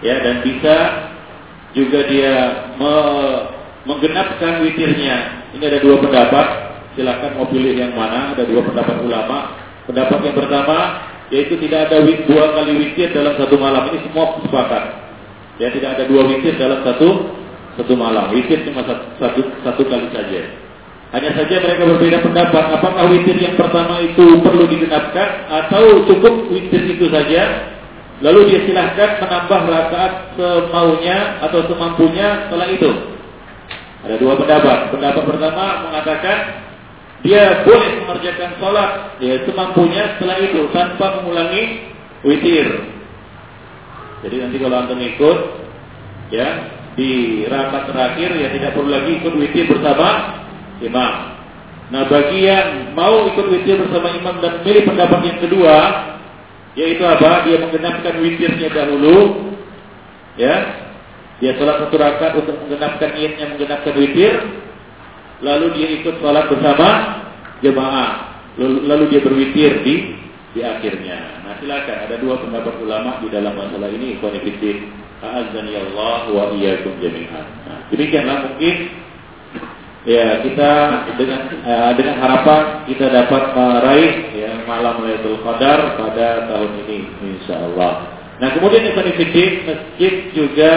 [0.06, 0.76] Ya, dan bisa
[1.74, 2.36] juga dia
[2.78, 2.96] me
[3.90, 5.50] menggenapkan witirnya.
[5.58, 6.48] Ini ada dua pendapat.
[6.94, 8.38] Silakan mau pilih yang mana.
[8.38, 9.58] Ada dua pendapat ulama.
[9.90, 10.78] Pendapat yang pertama
[11.28, 13.90] yaitu tidak ada dua kali witir dalam satu malam.
[13.90, 14.84] Ini semua sepakat.
[15.58, 17.34] Ya tidak ada dua witir dalam satu
[17.78, 18.34] satu malam.
[18.34, 19.06] Witir cuma satu,
[19.62, 20.42] satu, kali saja.
[21.14, 22.64] Hanya saja mereka berbeda pendapat.
[22.82, 27.72] Apakah witir yang pertama itu perlu digenapkan atau cukup witir itu saja?
[28.20, 32.92] Lalu dia silahkan menambah rakaat semaunya atau semampunya setelah itu.
[34.04, 34.90] Ada dua pendapat.
[34.90, 36.38] Pendapat pertama mengatakan
[37.22, 41.94] dia boleh mengerjakan sholat ya, semampunya setelah itu tanpa mengulangi
[42.26, 42.68] witir.
[44.26, 45.38] Jadi nanti kalau antum ikut,
[46.34, 50.42] ya di rapat terakhir ya tidak perlu lagi ikut witir bersama
[50.82, 51.14] imam.
[51.94, 55.78] Nah bagi yang mau ikut witir bersama imam dan pilih pendapat yang kedua,
[56.74, 57.46] yaitu apa?
[57.48, 59.18] Dia menggenapkan witirnya dahulu,
[60.36, 60.84] ya.
[61.38, 64.34] Dia sholat satu rakaat untuk menggenapkan niatnya menggenapkan witir,
[65.46, 66.90] lalu dia ikut sholat bersama
[67.62, 69.96] jemaah, lalu, lalu dia berwitir di
[70.58, 71.46] di akhirnya.
[71.46, 74.34] Nah silakan ada dua pendapat ulama di dalam masalah ini, ikhwan
[75.18, 77.46] A'azzani Allah wa iyyakum jami'an.
[77.66, 78.76] Nah, demikianlah mungkin
[80.06, 80.72] ya kita
[81.18, 86.98] dengan uh, dengan harapan kita dapat meraih ya malam Lailatul Qadar pada tahun ini
[87.34, 87.94] insyaallah.
[88.38, 90.74] Nah, kemudian yang penting masjid juga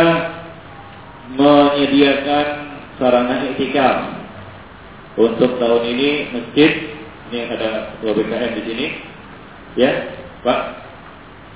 [1.37, 2.47] menyediakan
[2.97, 3.97] sarana iktikaf.
[5.21, 6.71] Untuk tahun ini masjid
[7.29, 8.87] ini ada dua BKM di sini.
[9.77, 10.61] Ya, Pak.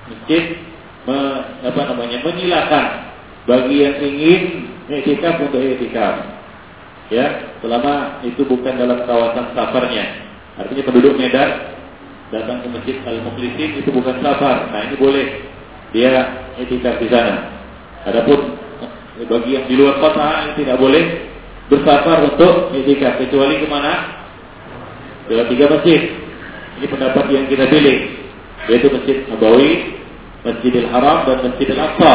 [0.05, 0.74] Masjid
[1.05, 1.19] me,
[1.65, 2.85] apa namanya menyilakan
[3.45, 4.43] bagi yang ingin
[4.89, 6.33] etikaf untuk etikaf.
[7.13, 10.25] Ya, selama itu bukan dalam kawasan safarnya.
[10.57, 11.77] Artinya penduduk Medan
[12.33, 14.73] datang ke masjid Al Muklisin itu bukan safar.
[14.73, 15.27] Nah, ini boleh
[15.93, 17.53] dia etikaf di sana.
[18.09, 18.57] Adapun
[19.29, 21.05] bagi yang di luar kota ini tidak boleh
[21.69, 24.25] bersafar untuk etikaf kecuali ke mana?
[25.29, 26.01] Dalam tiga masjid.
[26.81, 28.25] Ini pendapat yang kita pilih
[28.65, 29.71] yaitu Masjid Nabawi,
[30.45, 32.15] Masjidil Haram dan Masjidil Aqsa.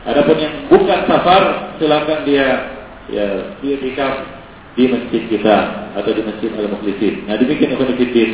[0.00, 2.46] Adapun yang bukan safar, silakan dia
[3.10, 3.26] ya
[3.60, 4.40] dia tikaf
[4.78, 5.56] di masjid kita
[5.98, 7.26] atau di masjid Al Mukhlisin.
[7.26, 8.30] Nah demikian Ibnu Fiddin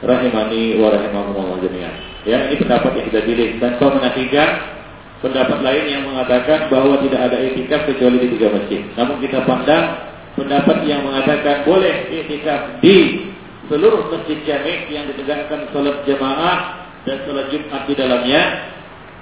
[0.00, 1.94] rahimani wa rahimakumullah jami'an.
[2.24, 4.48] Ya ini pendapat yang kita pilih dan kau menafikan
[5.20, 8.80] pendapat lain yang mengatakan bahwa tidak ada itikaf kecuali di tiga masjid.
[8.96, 9.84] Namun kita pandang
[10.38, 13.28] pendapat yang mengatakan boleh itikaf di
[13.68, 18.42] seluruh masjid jami yang ditegakkan sholat jamaah dan sholat Jumat di dalamnya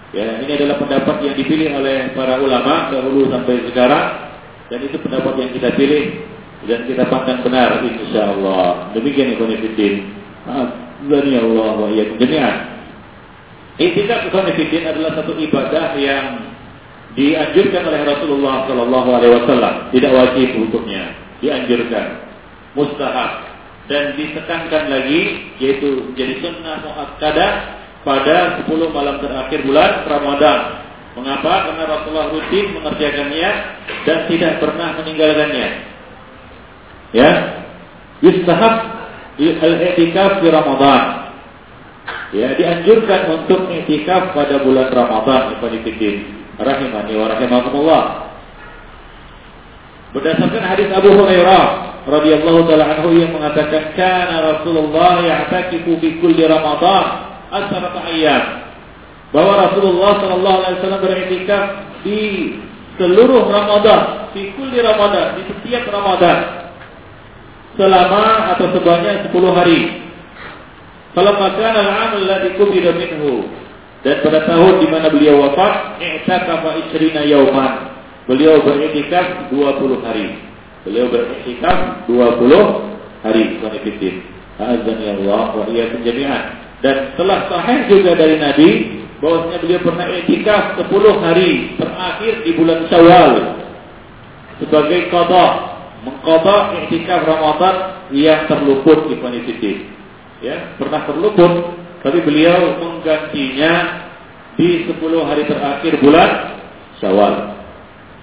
[0.09, 4.33] Ya, ini adalah pendapat yang dipilih oleh para ulama dahulu sampai sekarang
[4.73, 6.25] dan itu pendapat yang kita pilih
[6.65, 8.89] dan kita pandang benar insya Allah.
[8.97, 9.53] Demikian ikhwan
[10.49, 12.57] Azani Allah wa iyyakum jami'an.
[13.77, 16.57] Itikaf ikhwan adalah satu ibadah yang
[17.13, 19.75] dianjurkan oleh Rasulullah Shallallahu Alaihi Wasallam.
[19.93, 21.13] Tidak wajib untuknya,
[21.45, 22.25] dianjurkan,
[22.73, 23.48] mustahab
[23.89, 27.53] dan ditekankan lagi yaitu jadi sunnah muakkadah
[28.05, 30.61] pada 10 malam terakhir bulan Ramadan.
[31.17, 31.67] Mengapa?
[31.67, 33.51] Karena Rasulullah rutin mengerjakannya
[34.07, 35.69] dan tidak pernah meninggalkannya.
[37.11, 37.31] Ya.
[38.23, 38.75] Yustahab
[39.41, 41.03] al-i'tikaf di Ramadan.
[42.29, 46.13] Ya, dianjurkan untuk i'tikaf pada bulan Ramadan, Ibnu
[46.59, 48.05] Rahimani wa rahimakumullah.
[50.13, 51.65] Berdasarkan hadis Abu Hurairah
[52.09, 57.05] radhiyallahu taala anhu yang mengatakan kana Rasulullah ya'takifu fi kulli Ramadan
[57.53, 58.43] asharata ayyam.
[59.29, 61.65] Bahwa Rasulullah sallallahu alaihi wasallam beriktikaf
[62.01, 62.21] di
[62.97, 66.39] seluruh Ramadan, di kulli Ramadan, di setiap Ramadan.
[67.77, 69.81] Selama atau sebanyak 10 hari.
[71.15, 73.47] Kalau makan al-am alladhi kubida minhu.
[74.03, 77.95] Dan pada tahun di mana beliau wafat, i'takafa isrina yauman.
[78.27, 80.48] Beliau beriktikaf 20 hari.
[80.89, 82.49] Beliau beriktikaf 20
[83.21, 83.61] hari.
[84.59, 86.43] Azan ya Allah wa iyyakum jami'an.
[86.81, 88.69] Dan telah sahih juga dari Nabi
[89.21, 93.33] bahwasanya beliau pernah etikaf 10 hari terakhir di bulan Syawal
[94.59, 95.47] sebagai qada,
[96.03, 97.77] mengqada etikaf Ramadan
[98.15, 99.79] yang terluput di Fanifidin.
[100.41, 104.07] Ya, pernah terluput tapi beliau menggantinya
[104.55, 106.31] di 10 hari terakhir bulan
[107.03, 107.35] Syawal.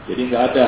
[0.10, 0.67] Jadi nggak ada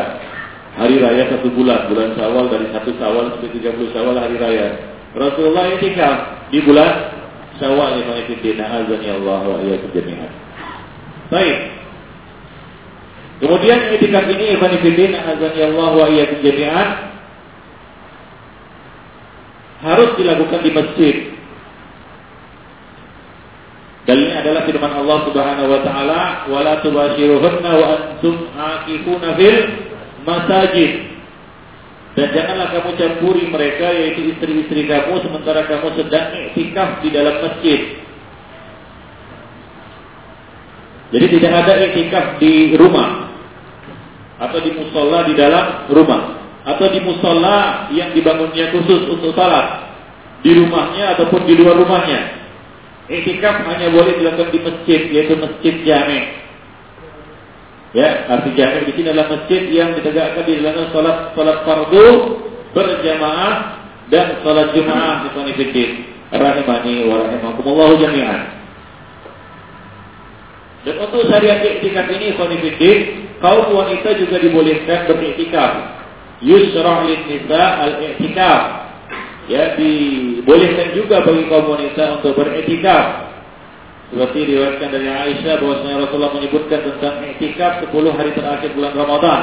[0.78, 4.68] hari raya satu bulan, bulan Syawal dari satu Syawal sampai 30 Syawal hari raya.
[5.18, 6.18] Rasulullah etikaf
[6.54, 6.94] di bulan
[7.58, 10.30] Syawal lima fiddin azani Allah wa iyyakum jami'an.
[11.34, 11.58] Baik.
[13.42, 16.90] Kemudian etikaf ini ikhwan fiddin azani Allah wa iyyakum jami'an
[19.82, 21.16] harus dilakukan di masjid.
[24.06, 29.87] Dalilnya adalah firman Allah Subhanahu wa taala, "Wala tubashiruhunna wa antum aqifuna fil
[30.28, 31.08] masajid."
[32.18, 38.02] Dan janganlah kamu campuri mereka yaitu istri-istri kamu sementara kamu sedang iktikaf di dalam masjid.
[41.14, 43.30] Jadi tidak ada iktikaf di rumah
[44.42, 46.22] atau di musola di dalam rumah
[46.66, 49.94] atau di musola yang dibangunnya khusus untuk salat
[50.42, 52.34] di rumahnya ataupun di luar rumahnya.
[53.14, 56.47] Iktikaf hanya boleh dilakukan di masjid yaitu masjid jami'.
[57.96, 62.08] Ya, arti jami' di sini adalah masjid yang ditegakkan di dalamnya salat salat fardu
[62.76, 63.54] berjamaah
[64.12, 65.92] dan salat Jumat di Konifidin.
[66.28, 68.42] Rahimani wa rahimakumullah jami'an.
[70.84, 73.00] Dan untuk syariat iktikaf ini Konifidin,
[73.40, 75.72] kaum wanita juga dibolehkan beriktikaf.
[76.44, 78.62] Yusra' lin nisa al-i'tikaf.
[79.48, 83.27] Ya, dibolehkan juga bagi kaum wanita untuk beriktikaf
[84.08, 89.42] seperti diriwayatkan dari Aisyah bahwasanya Rasulullah menyebutkan tentang iktikaf 10 hari terakhir bulan Ramadan.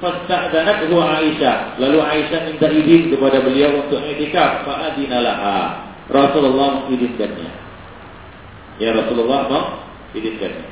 [0.00, 1.76] Fasta'danathu Aisyah.
[1.76, 4.64] Lalu Aisyah minta izin kepada beliau untuk iktikaf.
[4.64, 5.92] Fa'adinalaha.
[6.08, 7.52] Rasulullah mengizinkannya.
[8.80, 10.66] Ya Rasulullah mengizinkannya.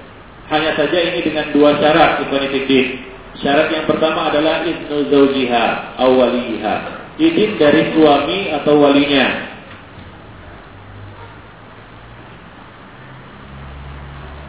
[0.48, 2.42] Hanya saja ini dengan dua syarat Ibn
[3.38, 5.64] Syarat yang pertama adalah idnu zawjiha
[6.00, 6.74] awaliha.
[7.20, 9.49] Izin dari suami atau walinya.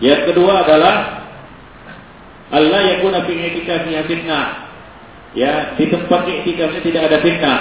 [0.01, 0.95] Yang kedua adalah
[2.51, 4.47] Allah yang guna fi i'tikafnya fitnah.
[5.37, 7.59] Ya, di tempat i'tikafnya tidak ada fitnah.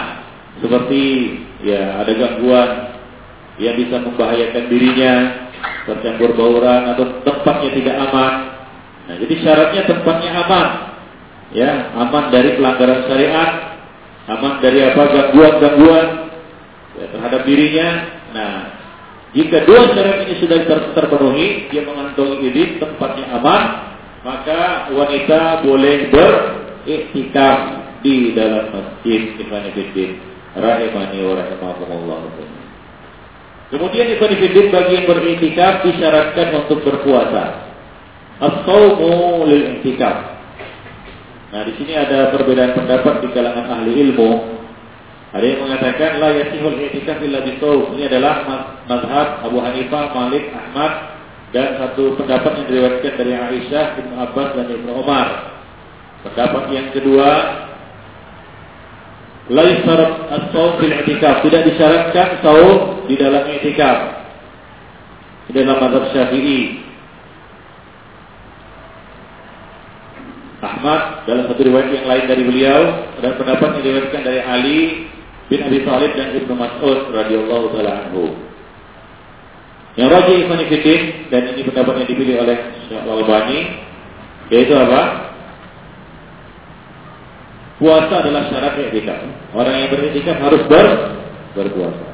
[0.59, 1.03] Seperti
[1.63, 2.71] ya ada gangguan
[3.61, 5.15] yang bisa membahayakan dirinya,
[5.85, 8.35] tercampur bauran atau tempatnya tidak aman.
[9.07, 10.69] Nah, jadi syaratnya tempatnya aman.
[11.53, 13.51] Ya, aman dari pelanggaran syariat,
[14.33, 16.07] aman dari apa gangguan-gangguan
[16.99, 17.89] ya, terhadap dirinya.
[18.33, 18.80] Nah,
[19.31, 23.63] jika dua syarat ini sudah ter terpenuhi, dia mengantongi izin, tempatnya aman,
[24.27, 27.59] maka wanita boleh beriktikaf
[28.03, 30.19] di dalam masjid Ibn Fiddin.
[30.51, 32.19] Rahimani wa rahimakumullah.
[33.71, 37.71] Kemudian Ibn Fiddin bagi yang beriktikaf disyaratkan untuk berpuasa.
[38.43, 39.79] As-sawmu lil.
[41.51, 44.60] Nah, di sini ada perbedaan pendapat di kalangan ahli ilmu
[45.31, 47.95] ada yang mengatakan la yasihul i'tikaf illa bisawm.
[47.95, 48.43] Ini adalah
[48.91, 50.93] mazhab Abu Hanifah, Malik, Ahmad
[51.55, 55.55] dan satu pendapat yang diriwayatkan dari Aisyah, Ibnu Abbas dan Ibnu Umar.
[56.27, 57.31] Pendapat yang kedua
[59.55, 61.47] la yusyarat as-saum bil i'tikaf.
[61.47, 63.99] Tidak disyaratkan saum di dalam i'tikaf.
[65.47, 66.91] Di dalam mazhab Syafi'i.
[70.61, 72.81] Ahmad dalam satu riwayat yang lain dari beliau
[73.25, 74.81] dan pendapat yang diriwayatkan dari Ali
[75.51, 78.39] bin Abi Thalib dan Ibnu Mas'ud radhiyallahu taala anhu.
[79.99, 81.01] Yang Ibnu Fitin
[81.35, 83.59] dan ini pendapat yang dipilih oleh Syekh Al-Albani
[84.55, 85.35] yaitu apa?
[87.83, 89.25] Puasa adalah syarat etikaf.
[89.57, 90.87] Orang yang beretikaf harus ber
[91.59, 92.07] berpuasa.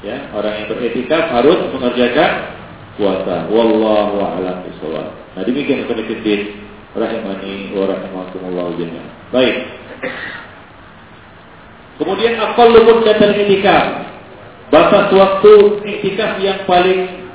[0.00, 2.56] Ya, orang yang beretikaf harus mengerjakan
[2.96, 3.44] puasa.
[3.52, 5.12] Wallahu a'lam bishawab.
[5.36, 6.40] Nah, demikian Ibnu Fitin
[6.96, 9.08] rahimani wa rahimakumullah jami'an.
[9.28, 9.56] Baik.
[12.00, 14.08] Kemudian aqallu muddatal i'tikaf.
[14.72, 15.52] Batas waktu
[15.84, 17.28] i'tikaf yang paling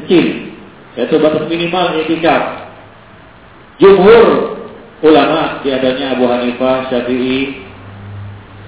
[0.00, 0.56] kecil
[0.96, 2.72] yaitu batas minimal i'tikaf.
[3.76, 4.56] Jumhur
[5.04, 7.68] ulama di adanya Abu Hanifah, Syafi'i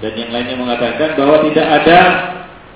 [0.05, 1.99] dan yang lainnya mengatakan bahwa tidak ada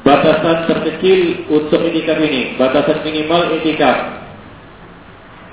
[0.01, 4.17] batasan terkecil untuk i'tikaf ini, batasan minimal i'tikaf.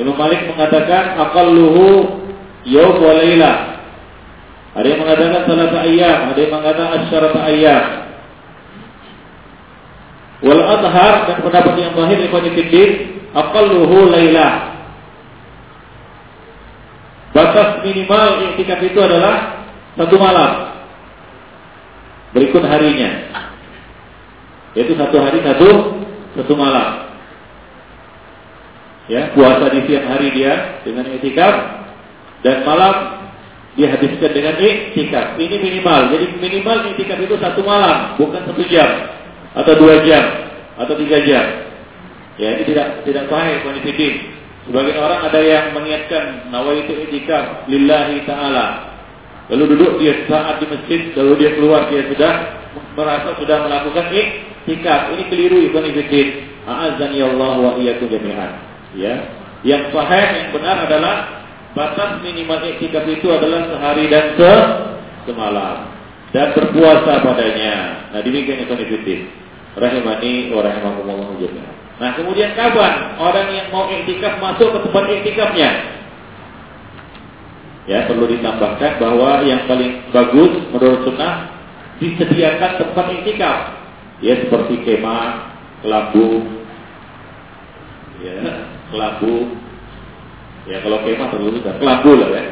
[0.00, 2.16] Imam Malik mengatakan aqalluhu
[2.64, 3.73] yawm wa lailah
[4.74, 7.84] ada yang mengatakan salat ayam, ada yang mengatakan asyarat ayam.
[10.42, 12.90] Wal adhar dan pendapat yang zahir ikhwan fillah
[13.38, 14.52] aqalluhu lailah.
[17.34, 20.74] Batas minimal i'tikaf itu adalah satu malam.
[22.34, 23.10] Berikut harinya.
[24.74, 25.70] Yaitu satu hari satu
[26.34, 27.14] satu malam.
[29.06, 31.54] Ya, puasa di siang hari dia dengan i'tikaf
[32.42, 33.23] dan malam
[33.74, 35.34] dihabiskan dengan iktikaf.
[35.38, 36.14] Ini minimal.
[36.14, 38.88] Jadi minimal iktikaf itu satu malam, bukan satu jam
[39.54, 40.24] atau dua jam
[40.78, 41.46] atau tiga jam.
[42.34, 44.14] Ya ini tidak tidak sahih konfidin.
[44.64, 48.96] Sebagian orang ada yang mengingatkan nawaitu iktikaf lillahi taala.
[49.52, 52.32] Lalu duduk dia saat di masjid, lalu dia keluar dia sudah
[52.96, 55.12] merasa sudah melakukan iktikaf.
[55.14, 56.00] Ini keliru ibn Ibn
[56.64, 58.56] A'azani Allah wa iyyakum jami'an.
[58.96, 59.14] Ya.
[59.64, 61.43] Yang sahih yang benar adalah
[61.74, 64.54] Batas minimal iktikaf itu adalah sehari dan se
[65.26, 65.90] semalam
[66.30, 68.10] dan berpuasa padanya.
[68.14, 69.20] Nah demikian itu nih
[69.74, 71.34] Rahimani wa rahimakumullah.
[71.98, 75.70] Nah kemudian kapan orang yang mau iktikaf masuk ke tempat iktikafnya?
[77.90, 81.50] Ya perlu ditambahkan bahwa yang paling bagus menurut sunnah
[81.98, 83.58] disediakan tempat iktikaf.
[84.22, 86.46] Ya seperti kemah, kelambu,
[88.22, 89.63] ya kelambu,
[90.64, 92.42] Ya kalau kemah perlu juga kelambu lah ya.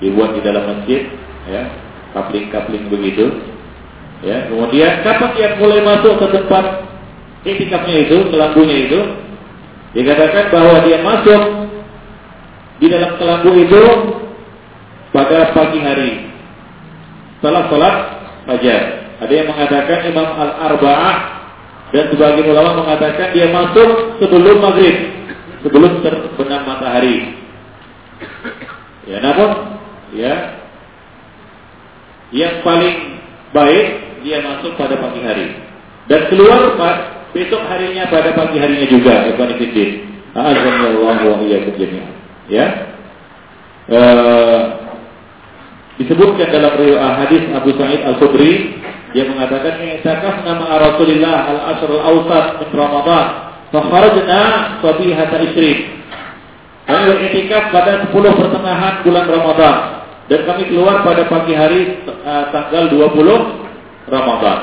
[0.00, 1.06] Dibuat di dalam masjid,
[1.46, 1.62] ya,
[2.16, 3.28] kapling-kapling begitu.
[4.22, 6.64] Ya, kemudian kapan dia mulai masuk ke tempat
[7.42, 9.00] itikafnya itu, kelambunya itu?
[9.92, 11.42] Dikatakan bahwa dia masuk
[12.80, 13.82] di dalam kelambu itu
[15.12, 16.12] pada pagi hari.
[17.38, 17.94] Setelah sholat
[18.46, 18.82] fajar.
[19.22, 21.16] Ada yang mengatakan Imam Al-Arba'ah
[21.94, 24.96] dan sebagian ulama mengatakan dia masuk sebelum maghrib,
[25.62, 27.41] sebelum terbenam matahari.
[29.02, 29.50] Ya, namun
[30.14, 30.34] ya
[32.32, 33.18] yang paling
[33.50, 33.86] baik
[34.22, 35.58] dia masuk pada pagi hari
[36.06, 36.78] dan keluar
[37.34, 39.90] besok harinya pada pagi harinya juga Ibn Fiddin.
[40.32, 42.08] Wa.
[42.48, 42.66] Ya.
[43.90, 44.00] E,
[46.00, 48.80] disebutkan dalam riwayat hadis Abu Sa'id Al-Khudri
[49.12, 53.26] dia mengatakan i'tikaf nama Rasulullah al-asr al-awsat min Ramadan
[53.68, 54.40] fa kharajna
[54.80, 55.36] sabihata
[56.82, 59.76] kami beriktikaf pada 10 pertengahan bulan Ramadan
[60.26, 64.58] dan kami keluar pada pagi hari uh, tanggal 20 Ramadan.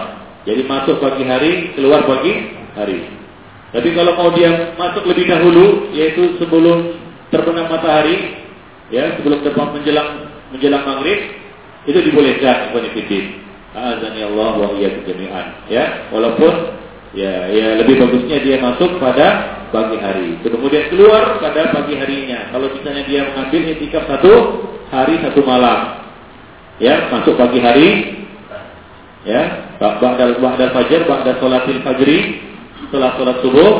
[0.47, 3.05] Jadi masuk pagi hari, keluar pagi hari.
[3.69, 6.97] Tapi kalau mau dia masuk lebih dahulu, yaitu sebelum
[7.29, 8.39] terbenam matahari,
[8.89, 10.09] ya sebelum terbang menjelang
[10.49, 11.19] menjelang maghrib,
[11.85, 12.83] itu dibolehkan Ibn
[13.69, 15.69] Azani Allah wa iyyakum jami'an.
[15.69, 16.49] Ya, walaupun
[17.13, 20.37] ya ya lebih bagusnya dia masuk pada pagi hari.
[20.41, 22.49] Kemudian keluar pada pagi harinya.
[22.53, 24.33] Kalau misalnya dia mengambil etikaf satu
[24.89, 26.09] hari satu malam,
[26.81, 27.89] ya masuk pagi hari,
[29.25, 32.19] ya ba'dal ba'dal fajar, ba'dal sholatil fajri,
[32.87, 33.73] setelah sholat subuh,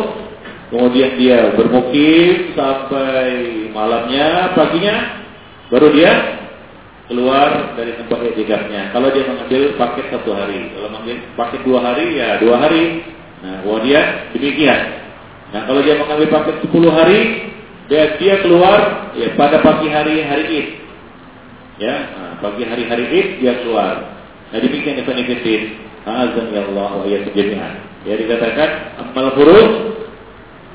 [0.70, 5.26] kemudian dia bermukim sampai malamnya, paginya,
[5.74, 6.12] baru dia
[7.10, 8.94] keluar dari tempat etikafnya.
[8.94, 13.02] Kalau dia mengambil paket satu hari, kalau mengambil paket dua hari, ya dua hari.
[13.40, 14.99] Nah, kemudian demikian.
[15.50, 17.20] Nah kalau dia mengambil paket 10 hari,
[17.90, 20.68] dia, dia keluar ya pada pagi hari hari Id.
[21.80, 24.14] Ya, nah, pagi hari hari Id dia keluar.
[24.54, 25.64] Nah demikian itu nifidin.
[26.06, 27.74] Azan ya Allah wa jami'an.
[28.08, 28.70] Ya dikatakan
[29.04, 29.70] amal huruf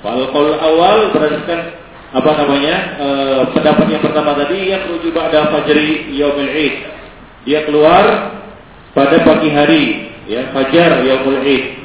[0.05, 0.21] fal
[0.61, 1.61] awal berdasarkan
[2.15, 3.09] apa namanya e,
[3.57, 6.75] pendapat yang pertama tadi yang merujuk pada fajri yaumil id.
[7.49, 8.05] Dia keluar
[8.95, 9.85] pada pagi hari
[10.31, 11.84] ya fajar yaumul id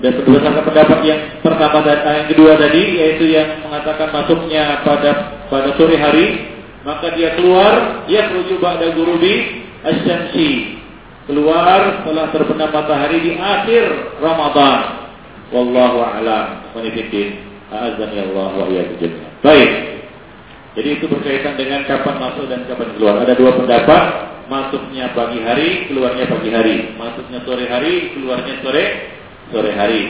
[0.00, 5.10] dan berdasarkan pendapat yang pertama dan eh, yang kedua tadi yaitu yang mengatakan masuknya pada
[5.52, 10.82] pada sore hari maka dia keluar ya ba'da gurubi asyamsi
[11.26, 13.84] keluar setelah terbenam matahari di akhir
[14.18, 14.78] Ramadan.
[15.52, 16.74] Wallahu a'lam.
[16.74, 17.38] Wanifidin
[17.70, 18.66] azani Allah wa
[19.44, 19.70] baik.
[20.72, 23.20] Jadi itu berkaitan dengan kapan masuk dan kapan keluar.
[23.20, 24.04] Ada dua pendapat.
[24.42, 26.76] Masuknya pagi hari keluarnya pagi hari.
[26.98, 28.84] Masuknya sore hari keluarnya sore
[29.52, 30.02] sore hari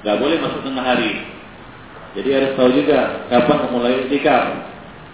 [0.00, 1.30] nggak boleh masuk tengah hari
[2.10, 4.44] jadi harus tahu juga kapan memulai itikaf.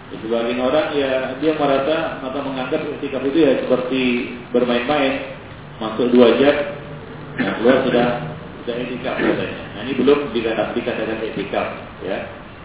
[0.07, 4.01] Sebagian orang ya dia merasa atau menganggap itikaf itu ya seperti
[4.55, 5.35] bermain-main,
[5.83, 6.55] masuk dua jam,
[7.37, 8.07] nah keluar sudah
[8.63, 9.61] sudah itikaf katanya.
[9.75, 11.67] Nah ini belum dikatakan dikatakan itikaf,
[12.01, 12.17] ya.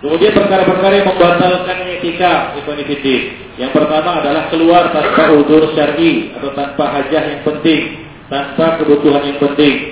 [0.03, 3.23] Kemudian perkara-perkara yang membatalkan itikaf, ikhwanifidin.
[3.59, 9.39] Yang pertama adalah keluar tanpa udur syar'i atau tanpa hajah yang penting, tanpa kebutuhan yang
[9.43, 9.91] penting.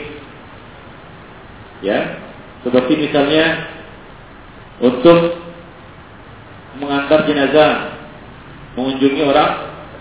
[1.81, 2.21] Ya,
[2.61, 3.73] seperti misalnya
[4.81, 5.41] untuk
[6.81, 7.97] mengantar jenazah,
[8.77, 9.53] mengunjungi orang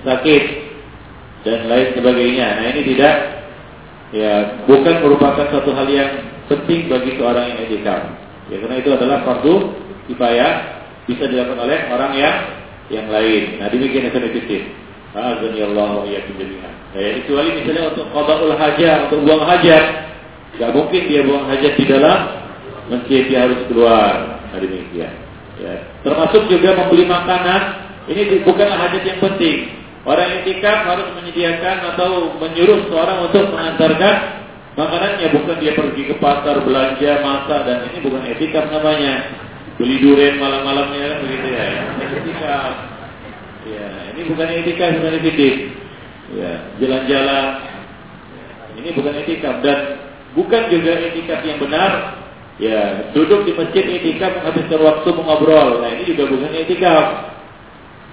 [0.04, 0.44] sakit
[1.44, 2.48] dan lain sebagainya.
[2.60, 3.16] Nah ini tidak
[4.10, 4.34] ya
[4.66, 6.12] bukan merupakan satu hal yang
[6.52, 8.02] penting bagi seorang yang etikaf.
[8.50, 9.56] Ya karena itu adalah fardu
[10.10, 10.52] kifayah
[11.06, 12.36] bisa dilakukan oleh orang yang
[12.90, 13.62] yang lain.
[13.62, 14.30] Nah demikian yang saya
[15.10, 15.66] Azan ya
[16.06, 16.74] ya jami'an.
[16.94, 19.86] Nah, ya, kecuali misalnya untuk qadaul hajat, untuk buang hajat,
[20.60, 22.20] nggak mungkin dia buang hajat di dalam
[22.92, 24.44] masjid dia harus keluar.
[24.52, 25.16] Nah demikian.
[25.56, 25.88] Ya.
[26.04, 27.62] Termasuk juga membeli makanan.
[28.12, 29.80] Ini bukanlah hajat yang penting.
[30.04, 34.16] Orang tikam harus menyediakan atau menyuruh seorang untuk mengantarkan
[34.76, 35.28] makanannya.
[35.32, 39.32] Bukan dia pergi ke pasar belanja masak dan ini bukan etikaf namanya.
[39.80, 41.66] Beli durian malam-malamnya kan begitu ya.
[41.72, 42.74] Ini etikaf.
[43.70, 45.56] Ya, ini bukan etikaf sebenarnya fitik.
[46.36, 46.52] Ya,
[46.84, 47.48] jalan-jalan.
[48.80, 52.20] Ini bukan etikaf dan bukan juga etikaf yang benar
[52.60, 55.80] Ya, duduk di masjid itikaf menghabiskan waktu mengobrol.
[55.80, 57.06] Nah, ini juga bukan itikaf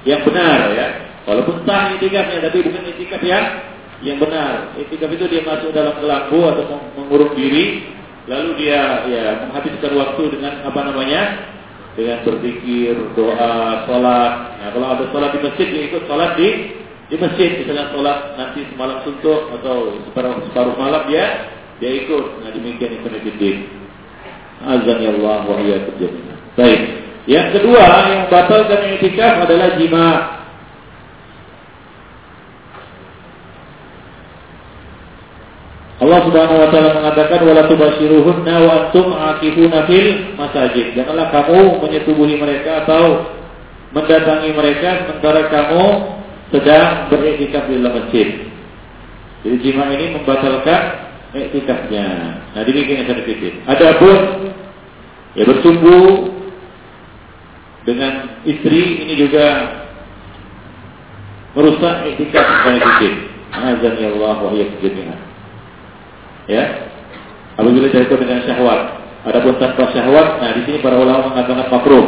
[0.06, 0.86] yang benar ya.
[1.26, 3.44] Walaupun sah itikafnya, tapi bukan itikaf yang
[4.06, 4.70] yang benar.
[4.78, 7.90] Itikaf itu dia masuk dalam kelambu atau mengurung diri,
[8.30, 11.22] lalu dia ya menghabiskan waktu dengan apa namanya?
[11.98, 14.32] Dengan berzikir, doa, sholat.
[14.62, 16.48] Nah, kalau ada sholat di masjid, dia ikut sholat di
[17.10, 17.66] di masjid.
[17.66, 22.24] Misalnya sholat nanti semalam suntuk atau separuh, separuh malam dia dia ikut.
[22.40, 23.08] Nah, demikian itu
[24.64, 25.56] Azan ya Allah wa.
[26.56, 26.80] Baik.
[27.28, 30.08] Yang kedua yang batalkan i'tikaf adalah jima.
[35.96, 40.92] Allah Subhanahu wa taala mengatakan wala tubashiruhunna wa antum aqifuna fil masajid.
[40.92, 43.32] Janganlah kamu menyetubuhi mereka atau
[43.96, 45.84] mendatangi mereka sementara kamu
[46.52, 48.28] sedang beriktikaf di dalam masjid.
[49.40, 51.05] Jadi jima ini membatalkan
[51.44, 52.06] iktikafnya.
[52.56, 53.52] Nah demikian yang saya pikir.
[53.68, 54.16] Adapun
[55.36, 56.04] ya bersungguh
[57.86, 59.46] dengan istri ini juga
[61.54, 63.12] merusak iktikaf saya pikir.
[63.52, 65.20] Azan ya Allah wa jami'an.
[66.46, 66.64] Ya.
[67.56, 68.80] Apabila itu dengan syahwat.
[69.26, 72.06] Adapun tanpa syahwat, nah di sini para ulama mengatakan makruh.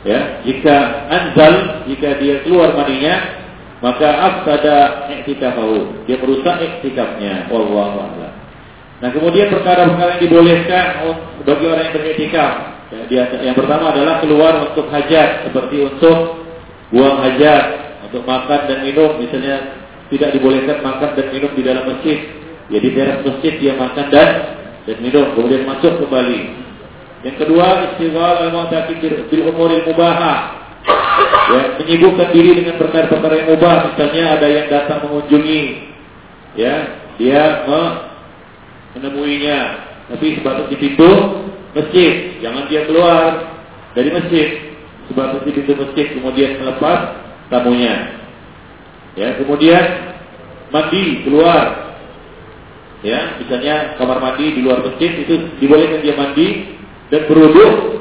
[0.00, 3.39] Ya, jika anzal, jika dia keluar maninya,
[3.80, 6.04] maka afsada i'tikafahu.
[6.04, 7.48] Dia merusak i'tikafnya.
[7.48, 8.32] Wallahu a'lam.
[9.00, 10.86] Nah, kemudian perkara-perkara yang dibolehkan
[11.48, 12.52] bagi orang yang beriktikaf.
[13.08, 16.44] Ya, yang pertama adalah keluar untuk hajat, seperti untuk
[16.92, 17.64] buang hajat,
[18.04, 19.80] untuk makan dan minum, misalnya
[20.12, 22.18] tidak dibolehkan makan dan minum di dalam masjid.
[22.68, 24.30] Ya di teras masjid dia makan dan
[24.84, 26.40] dan minum, kemudian masuk kembali.
[27.24, 30.59] Yang kedua, istighfar al-mu'taqid bil umuril mubahah
[31.50, 33.76] ya, menyibukkan diri dengan perkara-perkara yang mubah.
[33.92, 35.62] Misalnya ada yang datang mengunjungi
[36.56, 36.74] ya
[37.20, 37.42] dia
[38.96, 39.58] menemuinya.
[40.10, 41.10] Tapi sebatas di pintu
[41.70, 43.28] masjid jangan dia keluar
[43.94, 44.48] dari masjid.
[45.06, 47.18] Sebatas di pintu masjid kemudian melepas
[47.50, 48.18] tamunya.
[49.18, 49.84] Ya kemudian
[50.70, 51.94] mandi keluar.
[53.00, 56.76] Ya misalnya kamar mandi di luar masjid itu dibolehkan dia mandi
[57.10, 57.99] dan beruduk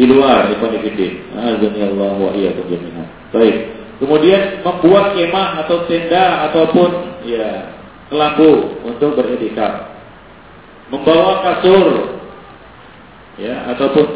[0.00, 0.48] di luar.
[0.48, 3.04] Azza Allah wa iyyakum jami'an.
[3.36, 3.56] Baik.
[4.00, 7.76] Kemudian membuat kemah atau tenda ataupun ya
[8.08, 9.92] kelambu untuk beriktikaf.
[10.88, 12.16] Membawa kasur
[13.36, 14.06] ya ataupun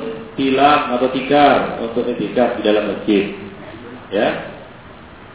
[0.40, 3.36] tilam atau tikar untuk iktikaf di dalam masjid.
[4.08, 4.56] Ya.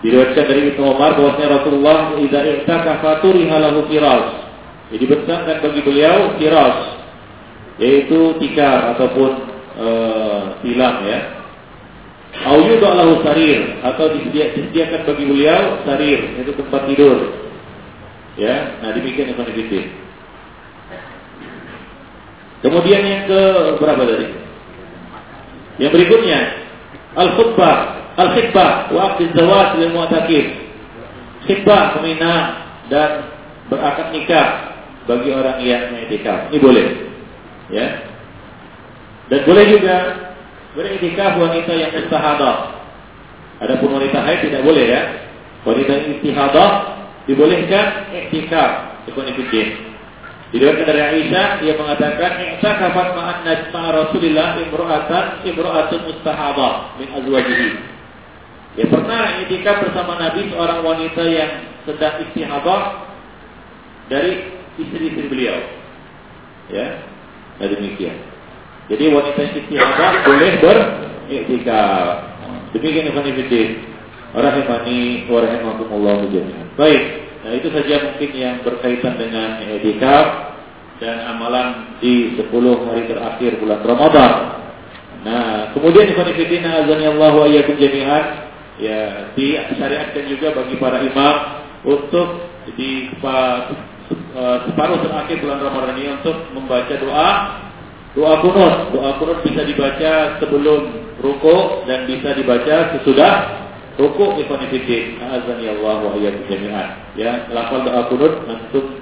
[0.02, 4.50] Diriwayatkan dari Ibnu Umar bahwasanya Rasulullah idza i'takafa turiha lahu firas.
[4.90, 6.78] Jadi besarkan bagi beliau firas
[7.80, 9.49] yaitu tikar ataupun
[9.80, 10.60] uh,
[11.08, 11.20] ya.
[12.46, 17.18] Au yudallahu sarir atau disediakan bagi beliau sarir itu tempat tidur.
[18.40, 19.86] Ya, nah demikian yang dikit.
[22.60, 23.42] Kemudian yang ke
[23.80, 24.28] berapa tadi?
[25.80, 26.40] Yang berikutnya
[27.16, 27.78] al khutbah
[28.92, 30.46] wa aqd zawaj lil mu'takif.
[31.48, 31.98] Khitbah
[32.92, 33.10] dan
[33.72, 34.48] berakad nikah
[35.08, 36.52] bagi orang yang mengiktikaf.
[36.52, 36.88] Ini boleh.
[37.74, 38.09] Ya.
[39.30, 39.96] Dan boleh juga
[40.74, 42.58] beriktikaf wanita yang istihadah.
[43.62, 45.02] Adapun wanita haid tidak boleh ya.
[45.64, 46.70] Wanita yang istihadah
[47.30, 49.02] dibolehkan iktikaf.
[49.06, 49.90] Ikut fikih.
[50.50, 57.70] Diriwayatkan dari Aisyah, ia mengatakan, "I'takafat ma'an najma Rasulillah imra'atan imra'atun mustahadah min azwajihi."
[58.82, 62.82] Ya pernah iktikaf bersama Nabi seorang wanita yang sedang istihadah
[64.10, 65.58] dari istri-istri beliau.
[66.74, 66.98] Ya,
[67.62, 68.18] nah demikian.
[68.90, 72.08] Jadi wanita istihadah boleh beriktikaf.
[72.74, 73.70] Demikian Ibn Fiddin.
[74.30, 76.74] Rahimani wa rahimakumullah jami'an.
[76.78, 77.02] Baik.
[77.46, 80.26] Nah itu saja mungkin yang berkaitan dengan etikaf
[81.02, 82.50] dan amalan di 10
[82.86, 84.34] hari terakhir bulan Ramadan.
[85.20, 88.26] Nah, kemudian fillah azan Allah wa iyyakum jami'an
[88.80, 91.36] ya disyariatkan juga bagi para imam
[91.84, 92.48] untuk
[92.80, 97.30] di eh, separuh terakhir bulan Ramadan ini untuk membaca doa
[98.20, 98.76] doa kunut.
[98.92, 100.80] Doa kunut bisa dibaca sebelum
[101.24, 103.60] ruko dan bisa dibaca sesudah
[104.00, 107.20] Rukuk ikhwan fillah, azan ya Allah wa iyyakum jami'an.
[107.20, 108.96] Ya, lafal doa kunut antum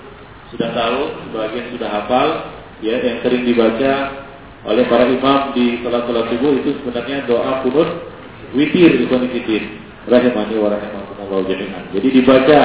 [0.49, 2.49] sudah tahu, sebagian sudah hafal,
[2.81, 4.25] ya yang sering dibaca
[4.65, 8.09] oleh para imam di salat-salat subuh itu sebenarnya doa kunut
[8.57, 9.69] witir ikhwan fillah.
[10.09, 11.83] Rahimani wa rahimakumullah jami'an.
[11.93, 12.61] Jadi dibaca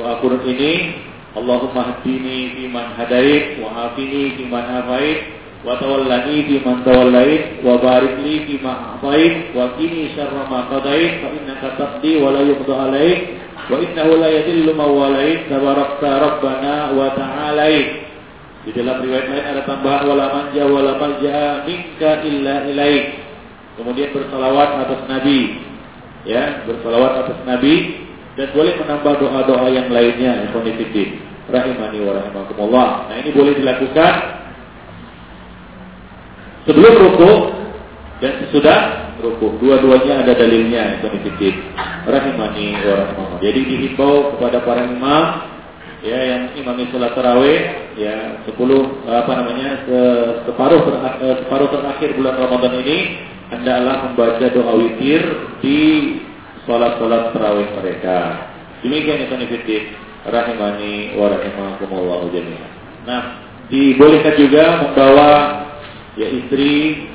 [0.00, 0.96] doa kunut ini
[1.36, 5.28] Allahumma hadini fiman hadait wa afini fiman afait
[8.60, 13.18] ma atait wa qini syarra ma qadait fa innaka taqdi wa la yuqda alaik
[13.70, 17.88] wa innahu la yadillu ma walait tabarakta rabbana wa ta'alait.
[18.66, 23.04] Di dalam riwayat lain ada tambahan wala manja wala malja minka illa ilaik.
[23.78, 25.62] Kemudian bersalawat atas nabi.
[26.26, 28.02] Ya bersalawat atas nabi.
[28.34, 30.66] Dan boleh menambah doa-doa yang lainnya ikhwan
[31.46, 32.88] rahimani wa rahimakumullah.
[33.08, 34.14] Nah ini boleh dilakukan
[36.66, 37.32] sebelum ruku
[38.20, 38.78] dan sesudah
[39.22, 39.56] ruku.
[39.62, 41.54] Dua-duanya ada dalilnya yang titip.
[42.06, 43.40] Rahimani wa rahimahullah.
[43.42, 45.24] Jadi dihimbau kepada para imam
[46.04, 47.60] ya yang imami sholat tarawih
[47.98, 48.54] ya 10
[49.10, 49.98] apa namanya se,
[50.46, 50.86] separuh
[51.18, 52.98] eh, separuh terakhir bulan Ramadan ini
[53.50, 55.22] hendaklah membaca doa witir
[55.64, 55.78] di
[56.66, 58.50] sholat-sholat tarawih mereka.
[58.82, 59.82] Demikian yang titip.
[60.26, 62.72] Rahimani wa rahimakumullah jami'an.
[63.06, 63.22] Nah,
[63.70, 65.30] dibolehkan juga membawa
[66.16, 67.06] ya istri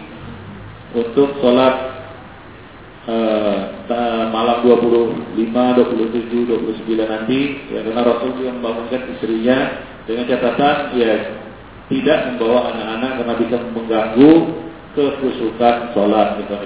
[0.93, 1.76] untuk sholat
[3.10, 3.60] uh,
[4.32, 7.39] malam 25, 27, 29 nanti
[7.74, 9.58] ya karena Rasul yang membangunkan istrinya
[10.08, 11.14] dengan catatan ya
[11.91, 14.32] tidak membawa anak-anak karena bisa mengganggu
[14.95, 16.64] kekhusukan sholat ikhwan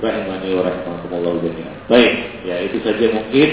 [0.00, 1.76] rahimani wa rahimakumullah jami'an.
[1.88, 2.12] Baik,
[2.44, 3.48] ya itu saja mungkin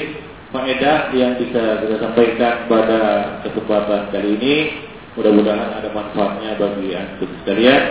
[0.52, 3.02] faedah yang bisa kita sampaikan pada
[3.48, 4.56] kesempatan kali ini.
[5.14, 7.84] Mudah-mudahan ada manfaatnya bagi antum sekalian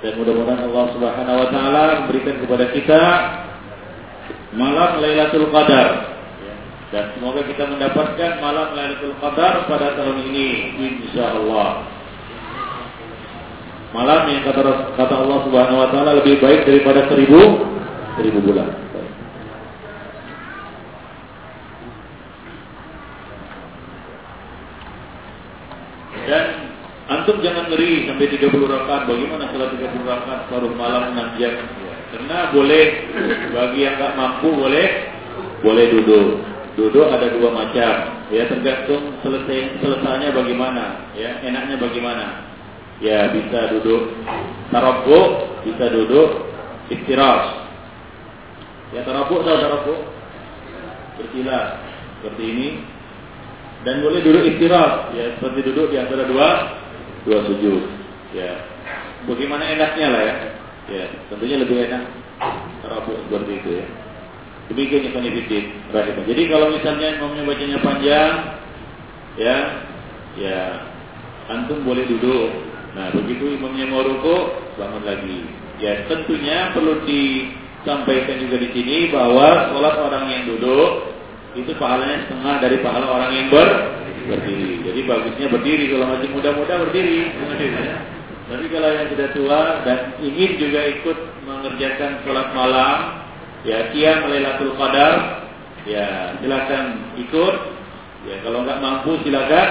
[0.00, 3.02] dan mudah-mudahan Allah Subhanahu wa taala memberikan kepada kita
[4.56, 6.16] malam Lailatul Qadar.
[6.90, 10.48] Dan semoga kita mendapatkan malam Lailatul Qadar pada tahun ini
[10.80, 11.84] insya Allah.
[13.92, 17.60] Malam yang kata kata Allah Subhanahu wa taala lebih baik daripada seribu
[18.16, 18.72] seribu bulan.
[26.24, 26.69] Dan
[27.10, 29.10] Antum jangan ngeri sampai 30 rakaat.
[29.10, 31.58] Bagaimana kalau 30 rakaat paruh malam 6 jam?
[32.14, 32.84] Karena boleh
[33.50, 34.86] bagi yang nggak mampu boleh
[35.62, 36.26] boleh duduk.
[36.78, 37.94] Duduk ada dua macam.
[38.30, 41.10] Ya tergantung selesai selesainya bagaimana.
[41.18, 42.46] Ya enaknya bagaimana.
[43.02, 44.14] Ya bisa duduk
[44.70, 46.46] tarabuk, bisa duduk
[46.94, 47.74] istirahat.
[48.94, 50.00] Ya tarabuk atau tarabuk?
[51.18, 51.82] Bersila
[52.22, 52.68] seperti ini.
[53.82, 55.10] Dan boleh duduk istirahat.
[55.18, 56.79] Ya seperti duduk di antara dua
[57.26, 57.82] dua sujud.
[58.30, 58.62] Ya,
[59.26, 60.34] bagaimana enaknya lah ya.
[60.90, 62.02] Ya, tentunya lebih enak
[62.86, 63.86] rabu seperti itu ya.
[64.70, 66.24] Demikian yang penyelidik rahimah.
[66.30, 68.32] Jadi kalau misalnya mau bacanya panjang,
[69.34, 69.56] ya,
[70.38, 70.58] ya,
[71.50, 72.54] antum boleh duduk.
[72.94, 75.42] Nah, begitu imamnya mau ruku, bangun lagi.
[75.82, 81.18] Ya, tentunya perlu disampaikan juga di sini bahwa sholat orang yang duduk
[81.58, 83.68] itu pahalanya setengah dari pahala orang yang ber
[84.26, 84.84] berdiri.
[84.84, 87.20] Jadi bagusnya berdiri kalau masih muda-muda berdiri.
[88.50, 92.98] Tapi kalau yang sudah tua dan ingin juga ikut mengerjakan sholat malam,
[93.62, 95.46] ya kiam Lailatul Qadar,
[95.86, 97.56] ya silakan ikut.
[98.28, 99.68] Ya kalau nggak mampu silakan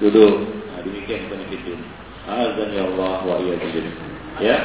[0.00, 0.48] duduk.
[0.70, 1.76] Nah, demikian benefitnya.
[2.24, 3.84] Azan ya Allah wa iyyakum.
[4.38, 4.56] Ya.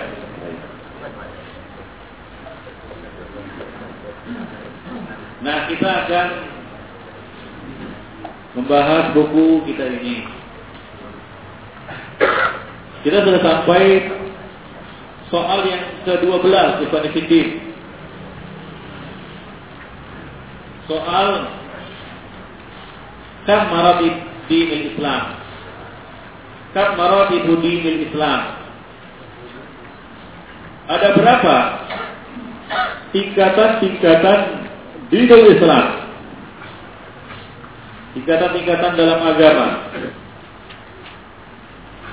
[5.37, 6.27] Nah, kita akan
[8.57, 10.25] membahas buku kita ini.
[13.05, 14.09] Kita sudah sampai
[15.29, 17.47] soal yang ke-12 Ikhwan Fiddin.
[20.89, 21.53] Soal
[23.45, 24.13] kam maratib
[24.49, 25.37] dinil Islam.
[26.73, 28.41] Kam maratib dinil Islam.
[30.87, 31.57] Ada berapa
[33.13, 34.39] tingkatan-tingkatan
[35.13, 36.06] dinil Islam?
[38.17, 39.93] Tingkatan-tingkatan dalam agama.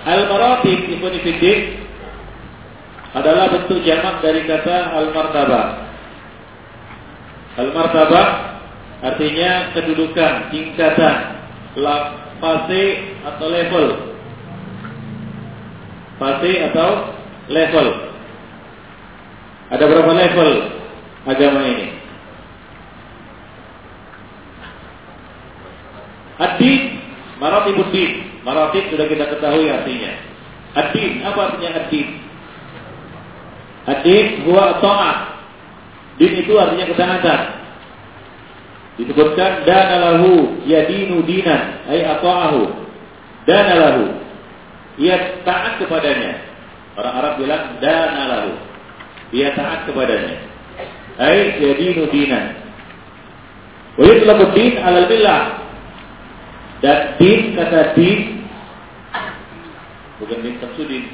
[0.05, 1.81] Al-maratib Ikhwan Fiddin
[3.17, 5.67] adalah bentuk jamak dari kata al-martabah.
[7.57, 8.29] Al-martabah
[9.01, 11.41] artinya kedudukan, tingkatan,
[12.37, 12.85] fase
[13.25, 13.87] atau level.
[16.21, 16.91] Fase atau
[17.49, 17.89] level.
[19.73, 20.51] Ada berapa level
[21.25, 22.05] agama ini?
[26.35, 26.99] Ad-din,
[27.45, 28.40] maratibuddin.
[28.40, 30.12] Maratib sudah kita ketahui artinya.
[30.74, 32.09] Ad-din, apa artinya ad-din?
[33.84, 35.16] Hadis huwa ta'ah.
[36.16, 37.40] Din itu artinya ketaatan.
[38.97, 42.62] Disebutkan dana lahu yadinu dinan ay ata'ahu.
[43.45, 44.05] Dana lahu.
[45.03, 46.38] Ia taat kepadanya.
[46.95, 48.53] Orang Arab bilang dana lahu.
[49.34, 50.38] Ia taat kepadanya.
[51.20, 52.57] Ay yadinu dinan.
[54.01, 55.64] Wa yutlaqu din billah.
[56.85, 58.45] Dan din kata din
[60.20, 61.05] bukan din tafsudin.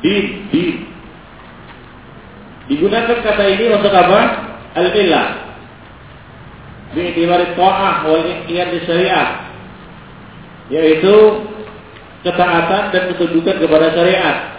[0.00, 0.76] Din, din.
[2.72, 4.20] Digunakan kata ini untuk apa?
[4.80, 5.28] Al-millah.
[6.96, 9.28] Bi'tibar ta'ah wal inqiyad syariah.
[10.72, 11.44] Yaitu
[12.24, 14.56] ketaatan dan ketundukan kepada syariat.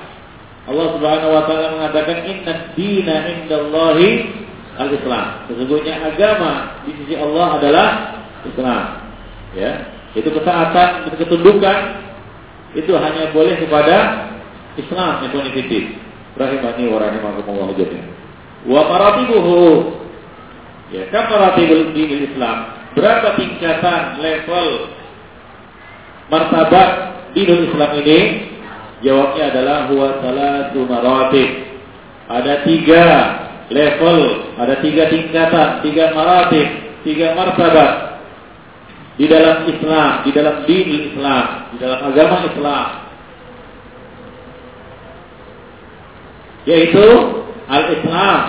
[0.70, 4.30] Allah Subhanahu wa taala mengatakan inna dina indallahi
[4.78, 5.49] al-Islam.
[5.49, 7.88] Sesungguhnya agama di sisi Allah adalah
[8.48, 8.84] Islam.
[9.52, 9.72] Ya,
[10.16, 11.78] itu ketaatan dan ketundukan
[12.76, 13.98] itu hanya boleh kepada
[14.80, 16.00] Islam yang Fiddin.
[16.39, 18.08] Rahimani wa rahimakumullah jami'an.
[18.64, 19.60] Wa maratibuhu.
[20.92, 22.80] Ya, maratibul dinil Islam.
[22.96, 24.68] Berapa tingkatan level
[26.32, 26.89] martabat
[27.36, 28.20] dinul Islam ini?
[29.02, 31.50] Jawabnya adalah huwa salatu maratib.
[32.32, 33.06] Ada tiga
[33.72, 34.20] level,
[34.56, 36.68] ada tiga tingkatan, tiga maratib,
[37.04, 38.11] tiga martabat
[39.22, 43.12] di dalam Islam, di dalam din Islam, di dalam agama Islam.
[46.66, 47.06] yaitu
[47.66, 48.42] al-Islam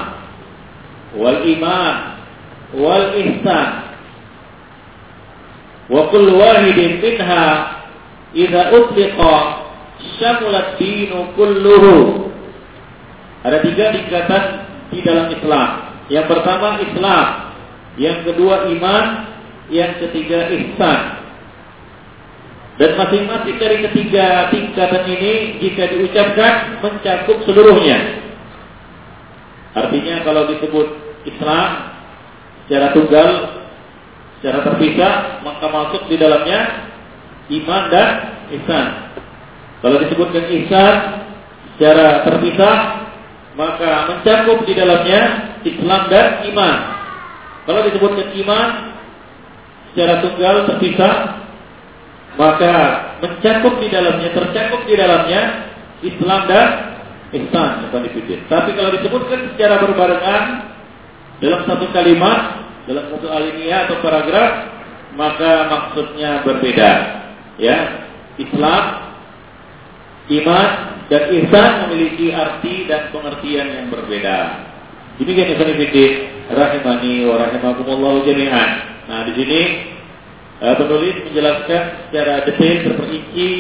[1.17, 1.97] wal iman
[2.77, 3.69] wal ihsan
[5.93, 7.45] wa kullu wahidin minha
[8.33, 9.37] idza utliqa
[10.17, 12.29] syamalat dinu kulluhu.
[13.43, 14.45] Ada tiga tingkatan
[14.95, 15.69] di dalam Islam.
[16.09, 17.27] Yang pertama Islam
[18.01, 19.05] yang kedua iman
[19.71, 21.23] yang ketiga ihsan
[22.81, 28.25] dan masing-masing dari ketiga tingkatan ini jika diucapkan mencakup seluruhnya.
[29.77, 30.89] Artinya kalau disebut
[31.29, 31.69] Islam
[32.65, 33.31] secara tunggal,
[34.41, 36.61] secara terpisah, maka masuk di dalamnya
[37.61, 38.09] iman dan
[38.57, 38.87] ihsan.
[39.85, 40.95] Kalau disebutkan ihsan
[41.77, 42.77] secara terpisah,
[43.53, 45.21] maka mencakup di dalamnya
[45.61, 46.77] Islam dan iman.
[47.69, 48.69] Kalau disebutkan iman
[49.93, 51.15] secara tunggal terpisah,
[52.41, 52.75] maka
[53.21, 55.43] mencakup di dalamnya, tercakup di dalamnya
[56.01, 56.69] Islam dan
[57.33, 58.39] ihsan bukan dipikir.
[58.49, 60.43] Tapi kalau disebutkan secara berbarengan
[61.41, 64.53] dalam satu kalimat, dalam satu alinea atau paragraf,
[65.17, 66.91] maka maksudnya berbeda.
[67.61, 68.09] Ya,
[68.41, 68.85] Islam,
[70.41, 70.69] iman
[71.13, 74.39] dan ihsan memiliki arti dan pengertian yang berbeda.
[75.21, 76.13] Demikian Ibnu Fiddin
[76.49, 78.92] rahimani wa rahimakumullah jami'an.
[79.11, 79.61] Nah, di sini
[80.63, 83.51] uh, penulis menjelaskan secara detail terperinci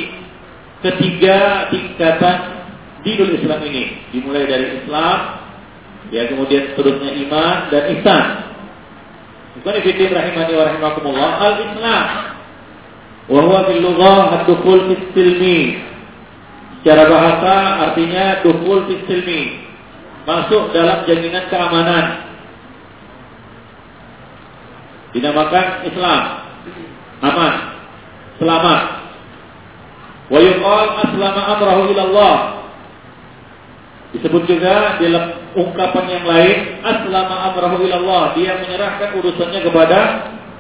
[0.82, 1.38] ketiga
[1.70, 2.38] tingkatan
[3.03, 3.84] dinul Islam ini.
[4.14, 5.18] Dimulai dari Islam
[6.14, 8.24] ya kemudian seterusnya iman dan ihsan.
[9.53, 12.07] Bukan ibn rahimani wa rahimakumullah al-Islam.
[13.30, 15.61] Wa huwa fil lughah ad-dukhul fi silmi.
[16.82, 17.55] Secara bahasa
[17.90, 19.43] artinya dukhul fi silmi.
[20.22, 22.32] Masuk dalam jaminan keamanan
[25.13, 26.23] dinamakan Islam
[27.23, 27.55] aman,
[28.43, 28.83] selamat.
[30.33, 32.37] Wa yuqal aslama amrahu ilallah.
[34.13, 35.25] Disebut juga dalam
[35.57, 40.01] ungkapan yang lain aslama amrahu ilallah, dia menyerahkan urusannya kepada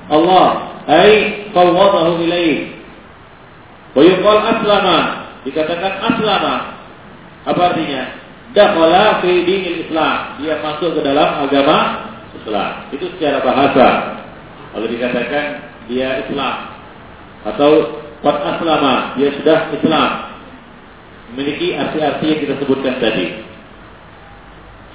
[0.08, 0.48] Allah,
[0.88, 2.78] ai qawwadahu ilaih.
[3.92, 4.98] Wa yuqal aslama,
[5.44, 6.54] dikatakan aslama.
[7.42, 8.22] Apa artinya?
[8.52, 10.38] Dakhala fi dinil Islam.
[10.44, 11.78] Dia masuk ke dalam agama
[12.36, 12.72] Islam.
[12.94, 14.21] Itu secara bahasa.
[14.72, 15.44] Kalau dikatakan
[15.86, 16.54] dia Islam
[17.44, 20.10] atau Qad aslama, dia sudah Islam.
[21.34, 23.42] Memiliki arti-arti yang kita sebutkan tadi.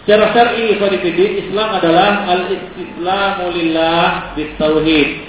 [0.07, 5.28] Secara syar'i ikhwanifidin Islam adalah al-istislamu lillah bitauhid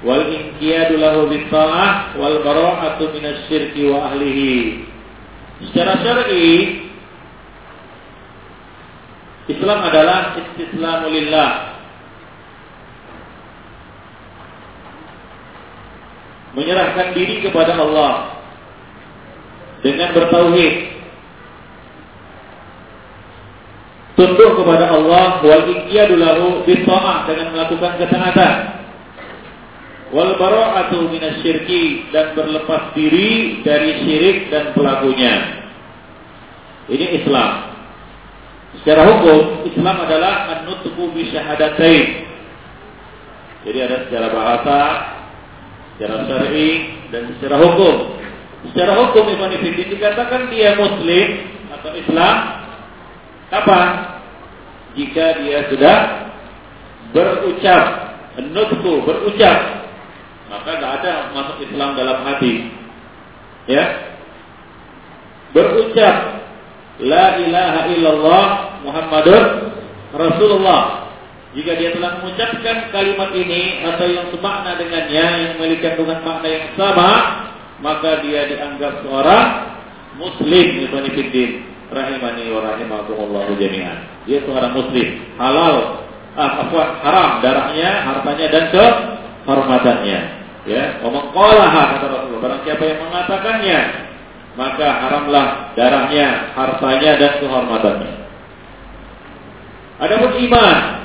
[0.00, 4.88] wal inqiyadu lahu bitta'ah wal bara'atu minasyirki wa ahlihi.
[5.68, 6.80] Secara syar'i
[9.52, 11.71] Islam adalah istislamu lillah
[16.52, 18.42] menyerahkan diri kepada Allah
[19.80, 20.74] dengan bertauhid.
[24.12, 28.54] Tunduk kepada Allah wal iqyadu lahu bitta'ah dengan melakukan ketaatan
[30.12, 35.64] wal bara'atu minasyirki dan berlepas diri dari syirik dan pelakunya.
[36.92, 37.72] Ini Islam.
[38.84, 42.28] Secara hukum Islam adalah an-nutqu bi syahadatain.
[43.62, 44.78] Jadi ada secara bahasa
[45.96, 46.70] secara syar'i
[47.12, 47.94] dan secara hukum.
[48.72, 51.28] Secara hukum Ibn Fiddin dikatakan dia muslim
[51.78, 52.36] atau Islam
[53.50, 53.88] kapan?
[54.92, 55.96] Jika dia sudah
[57.16, 57.82] berucap,
[58.52, 59.58] nutku berucap,
[60.52, 62.68] maka tidak ada masuk Islam dalam hati.
[63.64, 63.84] Ya,
[65.56, 66.44] berucap
[67.00, 68.44] La ilaha illallah
[68.84, 69.42] Muhammadur
[70.12, 71.01] Rasulullah
[71.52, 76.66] jika dia telah mengucapkan kalimat ini atau yang semakna dengannya yang memiliki kandungan makna yang
[76.80, 77.10] sama,
[77.84, 79.46] maka dia dianggap seorang
[80.16, 81.50] muslim Ibn Fiddin
[81.92, 84.24] rahimani wa rahimakumullah jami'an.
[84.24, 86.08] Dia seorang muslim, halal,
[86.40, 90.20] ah, apa, haram darahnya, hartanya dan kehormatannya.
[90.62, 93.80] Ya, ngomong kata Rasulullah, barang siapa yang mengatakannya,
[94.56, 95.46] maka haramlah
[95.76, 98.12] darahnya, hartanya dan kehormatannya.
[100.00, 101.01] Adapun iman,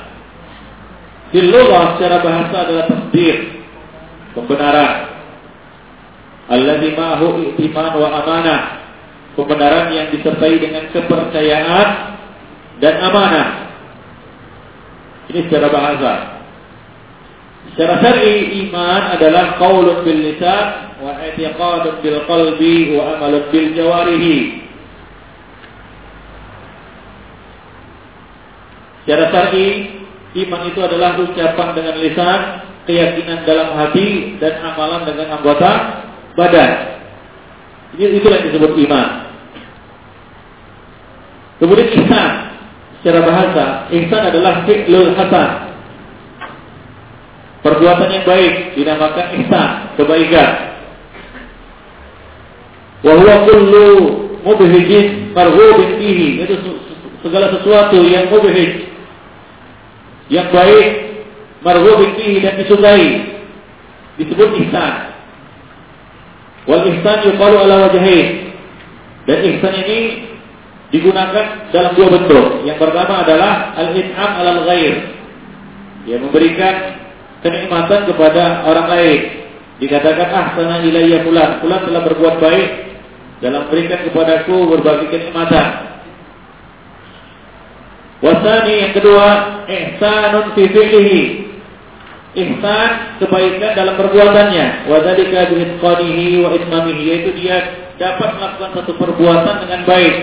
[1.28, 3.36] di secara bahasa adalah tasdir,
[4.32, 4.92] pembenaran.
[6.48, 8.62] Alladzi ma'hu i'timan wa amanah.
[9.36, 11.88] Pembenaran yang disertai dengan kepercayaan
[12.80, 13.48] dan amanah.
[15.28, 16.12] Ini secara bahasa.
[17.76, 24.64] Secara syar'i iman adalah qaulun bil lisan wa i'tiqadun bil qalbi wa amalun bil jawarihi.
[29.04, 29.97] Secara syar'i
[30.38, 32.40] Iman itu adalah ucapan dengan lisan,
[32.86, 35.70] keyakinan dalam hati, dan amalan dengan anggota
[36.38, 36.72] badan.
[37.98, 39.08] Ini itulah yang disebut iman.
[41.58, 42.30] Kemudian ihsan
[43.02, 45.50] secara bahasa, ihsan adalah fi'lul hasan.
[47.58, 49.68] Perbuatan yang baik dinamakan ihsan,
[49.98, 50.50] kebaikan.
[53.02, 53.90] Wa huwa kullu
[54.46, 56.46] mubhijin marghubin fihi.
[56.46, 56.54] Itu
[57.26, 58.87] segala sesuatu yang mubhij
[60.28, 60.88] yang baik
[61.64, 63.36] marhubin fihi dan disukai.
[64.18, 64.94] Disebut ihsan.
[66.68, 68.52] Wal ihsan yuqalu ala wajhain.
[69.24, 69.98] Dan ihsan ini
[70.92, 72.46] digunakan dalam dua bentuk.
[72.64, 74.94] Yang pertama adalah al-in'am alal ghair
[76.08, 76.74] yang memberikan
[77.44, 79.20] kenikmatan kepada orang lain.
[79.78, 81.62] Dikatakan ah sana ilayya fulan.
[81.62, 82.68] Fulan telah berbuat baik
[83.38, 85.66] dalam berikan kepadaku berbagai kenikmatan
[88.18, 89.26] Wasani yang kedua,
[89.70, 91.22] ihsanun fi fi'lihi.
[92.34, 92.90] Ihsan
[93.22, 94.90] kebaikan dalam perbuatannya.
[94.90, 95.64] Wa dzalika bi
[96.42, 100.14] wa itmamihi yaitu dia dapat melakukan satu perbuatan dengan baik.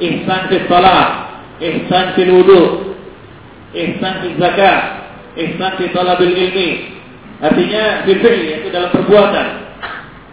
[0.00, 1.06] Ihsan fi shalah,
[1.60, 2.96] ihsan fi wudu,
[3.76, 4.80] ihsan fi zakat,
[5.36, 6.70] ihsan fi talabil ilmi.
[7.40, 9.46] Artinya fi fi'li yaitu dalam perbuatan.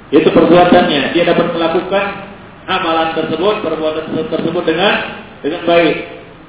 [0.07, 2.05] Itu perbuatannya, dia dapat melakukan
[2.63, 4.93] amalan tersebut, perbuatan tersebut dengan
[5.43, 5.95] dengan baik.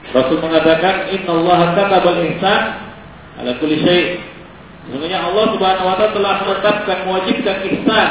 [0.08, 2.62] Rasul mengatakan Inna Allah katabal ihsan
[3.38, 4.24] ala kulli syai.
[4.88, 8.08] Sesungguhnya Allah Subhanahu wa taala telah menetapkan mewajibkan ihsan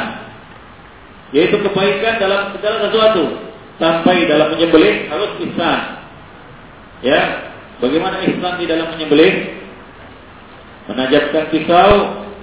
[1.35, 3.23] yaitu kebaikan dalam segala sesuatu
[3.81, 5.79] sampai dalam menyembelih harus ihsan.
[7.01, 9.57] Ya, bagaimana ihsan di dalam menyembelih?
[10.87, 11.91] Menajamkan pisau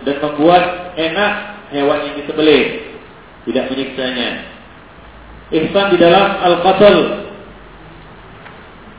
[0.05, 1.33] dan membuat enak
[1.73, 2.63] hewan yang disembelih,
[3.49, 4.31] tidak menyiksanya.
[5.49, 7.24] Ihsan di dalam al-qatl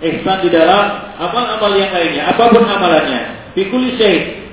[0.04, 3.54] ihsan di dalam amal-amal yang lainnya, apa pun amalannya,
[3.96, 4.44] syait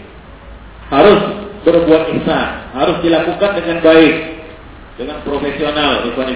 [0.93, 1.21] harus
[1.67, 4.15] berbuat ihsan, harus dilakukan dengan baik,
[5.01, 6.31] dengan profesional, ikhwan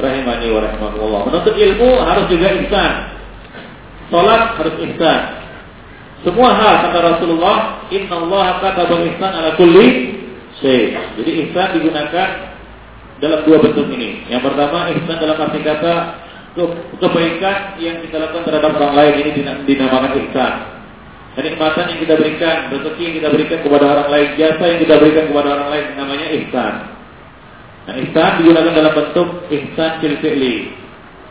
[0.00, 1.20] rahimani wa rahmatullah.
[1.28, 2.92] Menuntut ilmu harus juga ihsan.
[4.10, 5.20] Salat harus ihsan.
[6.20, 9.86] Semua hal kata Rasulullah, Inna Allah kata ihsan ala kulli
[10.60, 10.98] syai.
[11.16, 12.28] Jadi ihsan digunakan
[13.20, 14.28] dalam dua bentuk ini.
[14.28, 15.94] Yang pertama ihsan dalam arti kata
[16.98, 19.30] kebaikan yang kita lakukan terhadap orang lain ini
[19.66, 20.54] dinamakan ihsan.
[21.30, 25.24] kenikmatan yang kita berikan, rezeki yang kita berikan kepada orang lain, jasa yang kita berikan
[25.30, 26.74] kepada orang lain namanya ihsan.
[27.86, 30.56] Nah, ihsan digunakan dalam bentuk ihsan fil fi'li.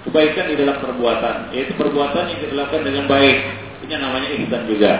[0.07, 3.37] Kebaikan di dalam perbuatan, yaitu perbuatan yang dilakukan dengan baik.
[3.83, 4.93] Ini namanya ihsan juga.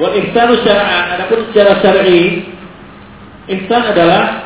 [0.00, 2.48] Wal ihsanu syar'an, adapun secara syar'i,
[3.52, 4.41] ihsan adalah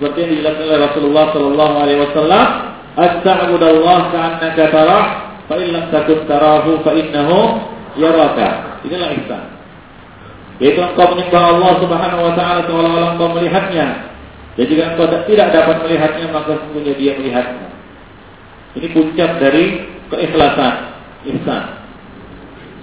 [0.00, 2.46] seperti yang dijelaskan oleh Rasulullah sallallahu alaihi wasallam,
[2.96, 5.04] "At-ta'budallah ka'annaka tarah,
[5.44, 7.68] fa in lam takun tarahu fa innahu
[8.00, 9.44] yaraka." Inilah ihsan.
[10.56, 14.08] Yaitu engkau menyembah Allah Subhanahu wa taala seolah-olah engkau melihatnya.
[14.56, 17.68] Dan jika engkau tidak dapat melihatnya, maka sesungguhnya dia melihatnya.
[18.80, 20.74] Ini puncak dari keikhlasan,
[21.28, 21.64] ihsan.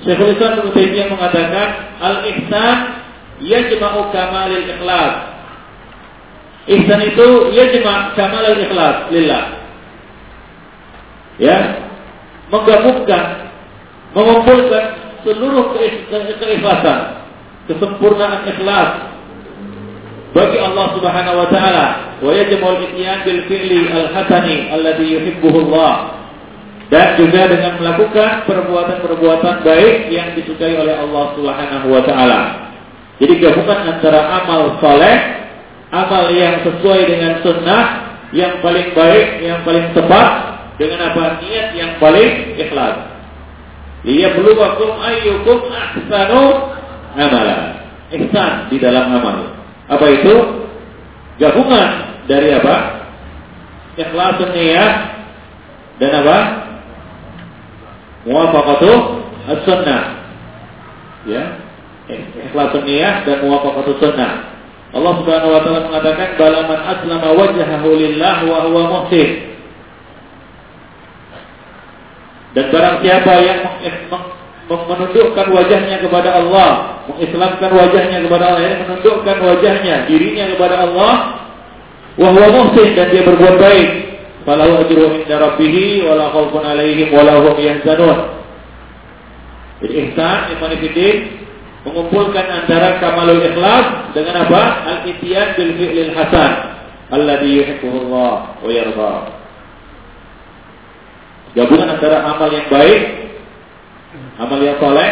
[0.06, 2.78] Syekhul Islam Ibnu Taimiyah mengatakan al-ihsan
[3.42, 5.37] yajma'u kamalil ikhlas.
[6.68, 9.44] Ihsan itu yajma' kamalil ikhlas lillah.
[11.40, 11.58] Ya,
[12.52, 13.24] menggabungkan,
[14.12, 14.86] mengumpulkan
[15.24, 17.00] seluruh keikhlasan,
[17.72, 18.90] kesempurnaan ikhlas
[20.36, 21.86] bagi Allah Subhanahu wa taala
[22.20, 26.20] wa yajma'ul ityan bil fi'li al-hasani alladhi yuhibbuhu Allah
[26.88, 32.42] dan juga dengan melakukan perbuatan-perbuatan baik yang disukai oleh Allah Subhanahu wa taala.
[33.18, 35.47] Jadi gabungan antara amal soleh,
[35.94, 37.86] amal yang sesuai dengan sunnah,
[38.36, 40.30] yang paling baik, yang paling tepat,
[40.78, 42.96] dengan apa niat yang paling ikhlas.
[44.06, 46.44] Liyabluwakum ayyukum ahsanu
[47.18, 47.82] amala.
[48.08, 49.58] Ihsan di dalam amal.
[49.92, 50.36] Apa itu?
[51.38, 52.76] Gabungan dari apa?
[54.00, 54.94] Ikhlas niat
[55.98, 56.38] dan apa?
[58.28, 58.92] muwafaqatu
[59.48, 60.04] as-sunnah.
[61.24, 61.44] Ya.
[62.08, 64.57] Ikhlasun niyah dan muwafaqatu sunnah.
[64.98, 69.30] Allah Subhanahu wa taala mengatakan balaman aslama wajhahu lillah wa huwa muhsin.
[72.58, 73.60] Dan barang siapa yang
[74.66, 76.70] menundukkan wajahnya kepada Allah,
[77.14, 81.14] mengislamkan wajahnya kepada Allah, yang menundukkan wajahnya, dirinya kepada Allah,
[82.18, 83.90] wa huwa muhsin dan dia berbuat baik,
[84.50, 88.34] falahu ajruhu inda rabbih wala khaufun alaihim wala hum yahzanun.
[89.78, 90.72] Ihsan iman
[91.88, 94.62] mengumpulkan antara kamalul ikhlas dengan apa?
[94.84, 96.52] Al-ityan bil fi'lil hasan
[97.16, 99.14] alladhi yuhibbuhu Allah wa yarda.
[101.56, 103.02] Gabungan antara amal yang baik,
[104.36, 105.12] amal yang soleh,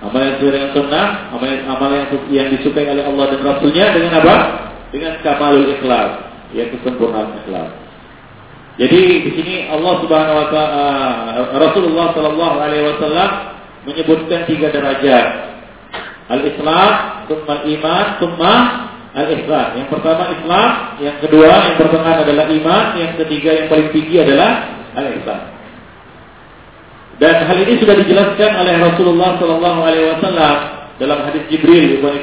[0.00, 1.06] amal yang sesuai dengan sunnah,
[1.36, 4.36] amal yang, amal yang, yang disukai oleh Allah dan Rasulnya dengan apa?
[4.88, 6.10] Dengan kamalul ikhlas,
[6.56, 7.70] yaitu kesempurnaan ikhlas.
[8.78, 10.86] Jadi di sini Allah Subhanahu wa taala
[11.60, 13.30] Rasulullah sallallahu alaihi wasallam
[13.90, 15.47] menyebutkan tiga derajat.
[16.28, 16.90] Al-Islam,
[17.28, 18.54] tsumma iman tsumma
[19.16, 19.66] al-ihsan.
[19.80, 20.70] Yang pertama Islam,
[21.00, 24.50] yang kedua yang pertengahan adalah iman, yang ketiga yang paling tinggi adalah
[24.94, 25.40] al-ihsan.
[27.18, 30.56] Dan hal ini sudah dijelaskan oleh Rasulullah sallallahu alaihi wasallam
[31.02, 32.14] dalam hadis Jibril Ibn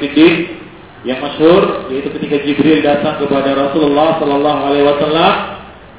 [1.06, 5.34] yang masyhur yaitu ketika Jibril datang kepada Rasulullah sallallahu alaihi wasallam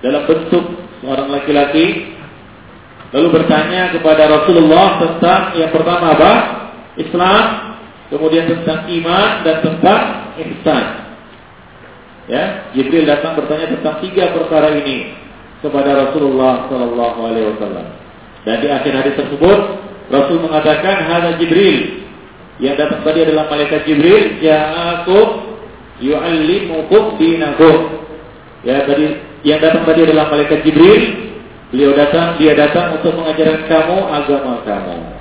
[0.00, 0.64] dalam bentuk
[1.04, 2.16] seorang laki-laki
[3.14, 6.32] lalu bertanya kepada Rasulullah tentang yang pertama apa?
[6.96, 7.42] Islam,
[8.12, 10.02] kemudian tentang iman dan tentang
[10.38, 10.84] ihsan.
[12.26, 15.14] Ya, Jibril datang bertanya tentang tiga perkara ini
[15.62, 17.86] kepada Rasulullah Shallallahu Alaihi Wasallam.
[18.42, 19.59] Dan di akhir hadis tersebut
[20.11, 22.07] Rasul mengatakan hada Jibril
[22.62, 25.28] yang datang tadi adalah malaikat Jibril ja'akum
[26.02, 28.07] yu'allimukum dinakum.
[28.66, 31.26] Ya tadi yang datang tadi adalah malaikat Jibril.
[31.66, 35.16] Beliau datang, dia datang untuk mengajarkan kamu agama kamu.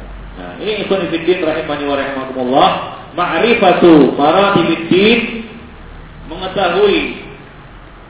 [0.61, 2.69] Ini ikhwan fillah rahimani wa rahimakumullah.
[3.15, 5.47] Ma'rifatu maratibiddin
[6.27, 7.23] mengetahui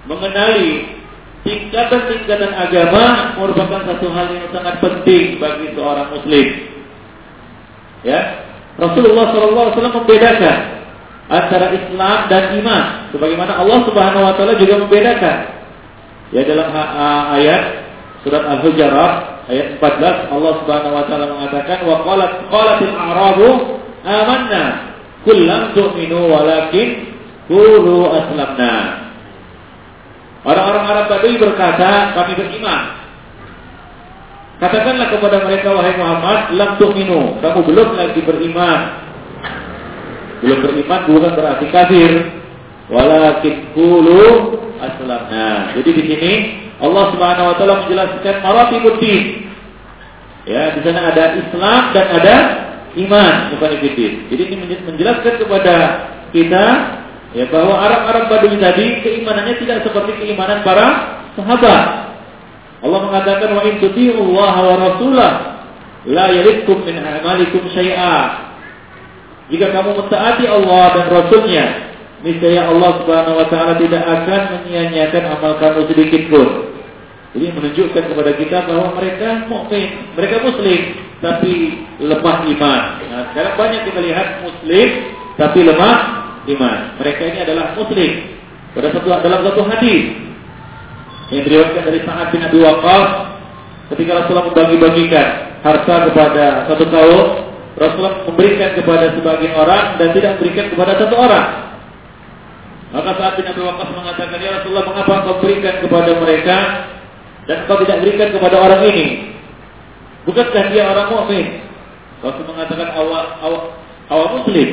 [0.10, 0.98] mengenali
[1.46, 6.48] tingkatan-tingkatan agama merupakan satu hal yang sangat penting bagi seorang muslim.
[8.02, 8.46] Ya,
[8.82, 10.58] Rasulullah SAW membedakan
[11.26, 15.38] antara Islam dan iman, sebagaimana Allah Subhanahu Wa Taala juga membedakan
[16.34, 16.74] Ya dalam
[17.38, 17.64] ayat
[18.26, 23.50] surat Al-Hujarat ayat 14 Allah Subhanahu wa taala mengatakan wa qalat qalatil a'rabu
[24.06, 24.64] amanna
[25.22, 26.88] qul lam tu'minu walakin
[27.50, 29.06] qulu aslamna
[30.46, 33.02] Orang-orang Arab tadi berkata, kami beriman.
[34.62, 38.80] Katakanlah kepada mereka, wahai Muhammad, lam tu'minu, kamu belum lagi beriman.
[40.46, 42.30] Belum beriman bukan berarti kafir.
[42.94, 44.22] Walakin qulu
[44.78, 45.74] aslamna.
[45.74, 46.34] Jadi di sini
[46.82, 49.24] Allah Subhanahu wa taala menjelaskan maratibuddin.
[50.46, 52.36] Ya, di sana ada Islam dan ada
[52.96, 54.14] iman, bukan ibidin.
[54.30, 54.56] Jadi ini
[54.86, 55.76] menjelaskan kepada
[56.32, 56.66] kita
[57.36, 60.88] ya bahwa Arab-Arab Badui tadi keimanannya tidak seperti keimanan para
[61.36, 61.84] sahabat.
[62.86, 65.32] Allah mengatakan wa in Allah wa rasulah
[66.06, 68.46] la yalitkum min a'malikum syai'a.
[69.50, 71.66] Jika kamu mentaati Allah dan Rasulnya,
[72.26, 76.74] niscaya Allah Subhanahu wa taala tidak akan menyia-nyiakan amal kamu sedikit pun.
[77.38, 80.82] Ini menunjukkan kepada kita bahwa mereka mukmin, mereka muslim,
[81.20, 81.54] tapi
[82.02, 82.82] lemah iman.
[83.12, 84.88] Nah, sekarang banyak kita lihat muslim
[85.36, 85.98] tapi lemah
[86.48, 86.78] iman.
[87.00, 88.12] Mereka ini adalah muslim.
[88.76, 90.04] Pada satu dalam satu hadis
[91.32, 93.08] yang diriwayatkan dari Sa'ad bin Abi Waqqas
[93.96, 95.28] ketika Rasulullah membagi-bagikan
[95.64, 97.26] harta kepada satu kaum,
[97.80, 101.46] Rasulullah memberikan kepada sebagian orang dan tidak memberikan kepada satu orang.
[102.94, 106.58] Maka saat bin Abi Waqqas mengatakan, "Ya Rasulullah, mengapa engkau berikan kepada mereka
[107.50, 109.06] dan engkau tidak berikan kepada orang ini?
[110.26, 111.46] Bukankah dia orang mukmin?"
[112.22, 113.62] Rasul mengatakan, "Awal awal,
[114.10, 114.70] awal muslim."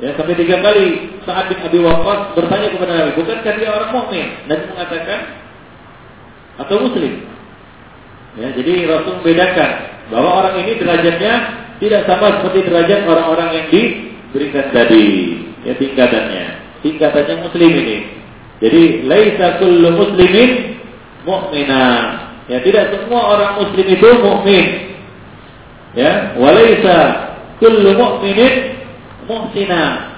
[0.00, 4.26] Ya, sampai tiga kali saat bin Abi Waqqas bertanya kepada Nabi, bukankah dia orang mukmin?
[4.48, 5.18] Nabi mengatakan
[6.60, 7.12] atau muslim.
[8.38, 9.70] Ya, jadi Rasul membedakan
[10.08, 11.34] bahwa orang ini derajatnya
[11.80, 15.06] tidak sama seperti derajat orang-orang yang diberikan tadi.
[15.64, 16.44] Ya tingkatannya,
[16.80, 17.98] tingkatannya muslim ini.
[18.60, 20.80] Jadi laisa kullu muslimin
[21.24, 21.86] mu'mina.
[22.50, 24.64] Ya, tidak semua orang muslim itu mukmin.
[25.94, 26.98] Ya, walaisa
[27.62, 28.80] kullu mu'minin
[29.30, 30.10] muhsina.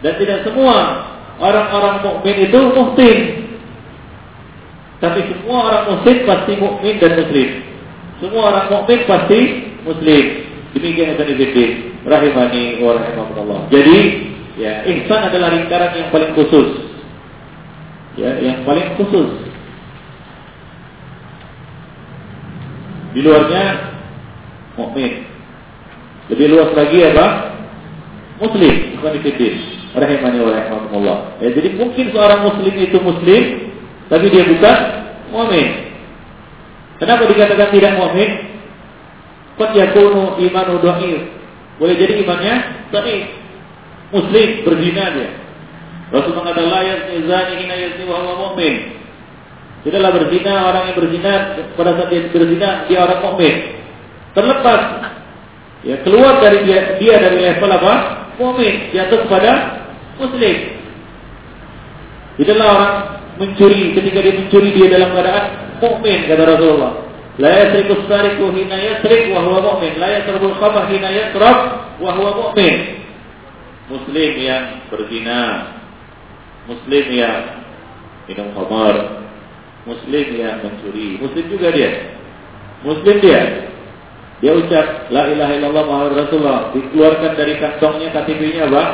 [0.00, 1.06] Dan tidak semua
[1.36, 3.18] orang-orang mukmin itu muhsin.
[5.00, 7.48] Tapi semua orang muslim pasti mukmin dan muslim.
[8.20, 9.40] Semua orang mukmin pasti
[9.84, 10.24] muslim.
[10.76, 11.34] Demikian yang tadi
[12.04, 13.60] rahimani wa rahimakumullah.
[13.72, 13.98] Jadi,
[14.60, 16.68] ya, ihsan adalah lingkaran yang paling khusus.
[18.20, 19.28] Ya, yang paling khusus.
[23.16, 23.64] Di luarnya
[24.76, 25.24] mukmin.
[26.30, 27.50] Lebih luas lagi apa?
[28.40, 29.36] muslim, bukan dikit
[29.90, 31.18] Rahimani wa rahimakumullah.
[31.42, 33.42] Ya, jadi mungkin seorang muslim itu muslim,
[34.06, 34.78] tapi dia bukan
[35.34, 35.68] mu'min.
[37.02, 38.30] Kenapa dikatakan tidak mu'min?
[39.58, 41.22] Qad yakunu imanu dhaif.
[41.82, 42.54] Boleh jadi imannya
[42.94, 43.39] tapi
[44.10, 45.30] muslim berzina dia.
[46.10, 49.00] Rasul mengatakan la yazni zani hina yazni wa huwa mu'min.
[49.80, 51.32] Tidaklah berzina orang yang berzina
[51.72, 53.54] pada saat dia berzina dia orang mukmin.
[54.36, 54.80] Terlepas
[55.88, 57.94] ya keluar dari dia, dia dari level apa?
[58.36, 59.52] mukmin jatuh kepada
[60.20, 60.56] muslim.
[62.36, 62.94] Tidaklah orang
[63.40, 65.44] mencuri ketika dia mencuri dia dalam keadaan
[65.80, 66.92] mukmin kata Rasulullah.
[67.40, 69.96] La yasriku sariku hina yasrik wa huwa mu'min.
[69.96, 71.58] La yasrabul khamr hina yasrab
[72.04, 72.99] wa huwa mu'min.
[73.90, 75.42] Muslim yang berzina,
[76.70, 77.66] muslim yang
[78.30, 79.26] minum khamar,
[79.82, 82.14] muslim yang mencuri, muslim juga dia.
[82.86, 83.66] Muslim dia,
[84.40, 88.84] dia ucap la ilaha illallah Muhammad Rasulullah, dikeluarkan dari kantongnya KTP-nya apa?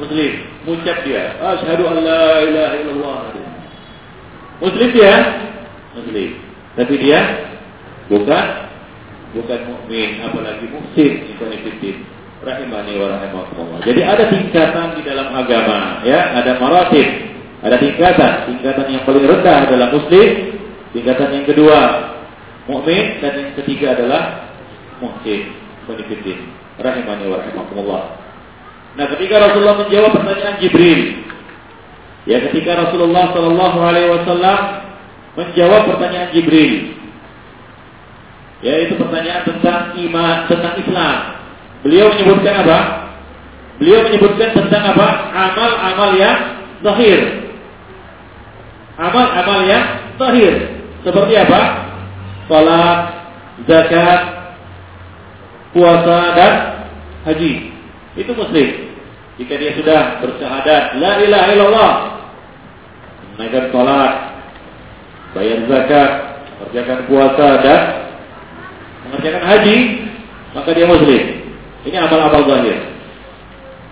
[0.00, 0.32] Muslim.
[0.64, 3.18] Ucap dia, asyhadu an la ilaha illallah.
[4.64, 5.14] Muslim dia?
[5.92, 6.30] Muslim.
[6.72, 7.20] Tapi dia
[8.08, 8.46] bukan
[9.36, 11.52] bukan mukmin, apalagi muhsin, ikhwan
[12.42, 13.78] rahimani wa rahimakumullah.
[13.86, 17.08] Jadi ada tingkatan di dalam agama, ya, ada maratib,
[17.62, 18.32] ada tingkatan.
[18.50, 20.28] Tingkatan yang paling rendah adalah muslim,
[20.90, 21.78] tingkatan yang kedua
[22.66, 24.52] mukmin dan yang ketiga adalah
[25.02, 25.50] muhsin
[25.86, 26.38] Khonifuddin
[26.78, 28.02] rahimani wa rahimakumullah.
[28.92, 31.00] Nah, ketika Rasulullah menjawab pertanyaan Jibril,
[32.28, 34.60] ya ketika Rasulullah Shallallahu Alaihi Wasallam
[35.32, 36.92] menjawab pertanyaan Jibril,
[38.62, 41.18] yaitu pertanyaan tentang iman, tentang Islam.
[41.82, 42.78] Beliau menyebutkan apa?
[43.82, 45.08] Beliau menyebutkan tentang apa?
[45.34, 46.38] Amal-amal yang
[46.86, 47.20] zahir.
[48.94, 49.84] Amal-amal yang
[50.14, 50.54] zahir.
[51.02, 51.60] Seperti apa?
[52.46, 52.98] Salat,
[53.66, 54.20] zakat,
[55.74, 56.52] puasa dan
[57.26, 57.74] haji.
[58.14, 58.94] Itu muslim.
[59.40, 61.92] Jika dia sudah bersyahadat la ilaha illallah,
[63.34, 64.12] menunaikan salat,
[65.34, 66.10] bayar zakat,
[66.60, 67.80] mengerjakan puasa dan
[69.08, 69.78] mengerjakan haji,
[70.54, 71.41] maka dia muslim.
[71.82, 72.78] Ini amal-amal zahir.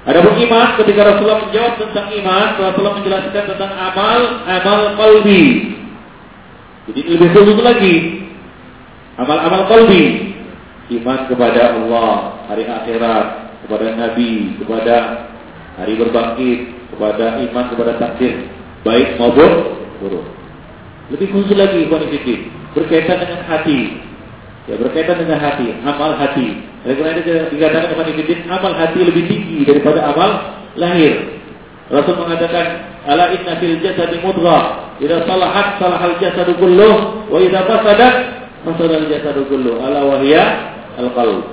[0.00, 5.76] Ada iman ketika Rasulullah menjawab tentang iman, Rasulullah menjelaskan tentang amal, amal qalbi.
[6.88, 7.94] Jadi lebih khusus lagi.
[9.20, 10.32] Amal-amal qalbi
[10.90, 13.26] iman kepada Allah, hari akhirat,
[13.62, 14.96] kepada Nabi, kepada
[15.78, 16.58] hari berbangkit,
[16.90, 18.50] kepada iman kepada takdir,
[18.82, 20.26] baik maupun buruk.
[21.14, 21.86] Lebih khusus lagi,
[22.74, 24.09] berkaitan dengan hati.
[24.70, 26.62] Ya, berkaitan dengan hati, amal hati.
[26.86, 31.42] Oleh karena itu dikatakan Ikhwan amal hati lebih tinggi daripada amal lahir.
[31.90, 38.14] Rasul mengatakan, "Ala inna fil jasadi mudghah, idza salahat salahal jasadu kulluh, wa idza fasadat
[38.62, 40.44] fasadal jasadu kulluh." Ala wahya
[41.02, 41.50] al-qalb.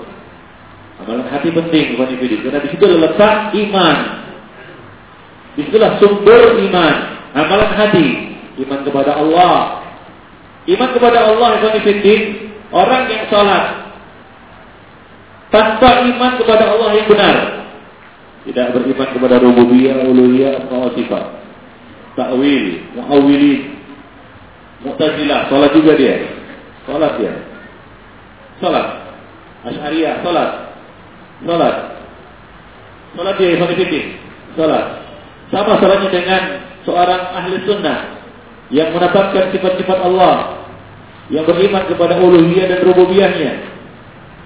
[1.01, 3.97] Amalan hati penting bukan individu karena di situ letak iman.
[5.57, 6.95] Di situlah sumber iman,
[7.33, 8.07] amalan hati,
[8.61, 9.81] iman kepada Allah.
[10.69, 11.67] Iman kepada Allah itu
[12.71, 13.65] orang yang salat,
[15.53, 17.35] tanpa iman kepada Allah yang benar.
[18.47, 21.25] Tidak beriman kepada rububiyah, uluhiyah, atau sifat.
[22.15, 23.75] Ta'wil, mu'awilin,
[24.87, 26.15] mu'tazilah, salat juga dia.
[26.87, 27.33] Salat dia.
[28.63, 28.87] Salat.
[29.67, 30.49] Asy'ariyah, salat.
[31.43, 31.75] Salat.
[33.13, 33.71] Salat dia Ibn
[34.57, 34.85] Salat.
[35.53, 36.41] Sama salatnya dengan
[36.83, 38.19] seorang ahli sunnah
[38.73, 40.56] yang menetapkan sifat-sifat Allah
[41.27, 43.51] yang beriman kepada uluhiyah dan rububiyahnya.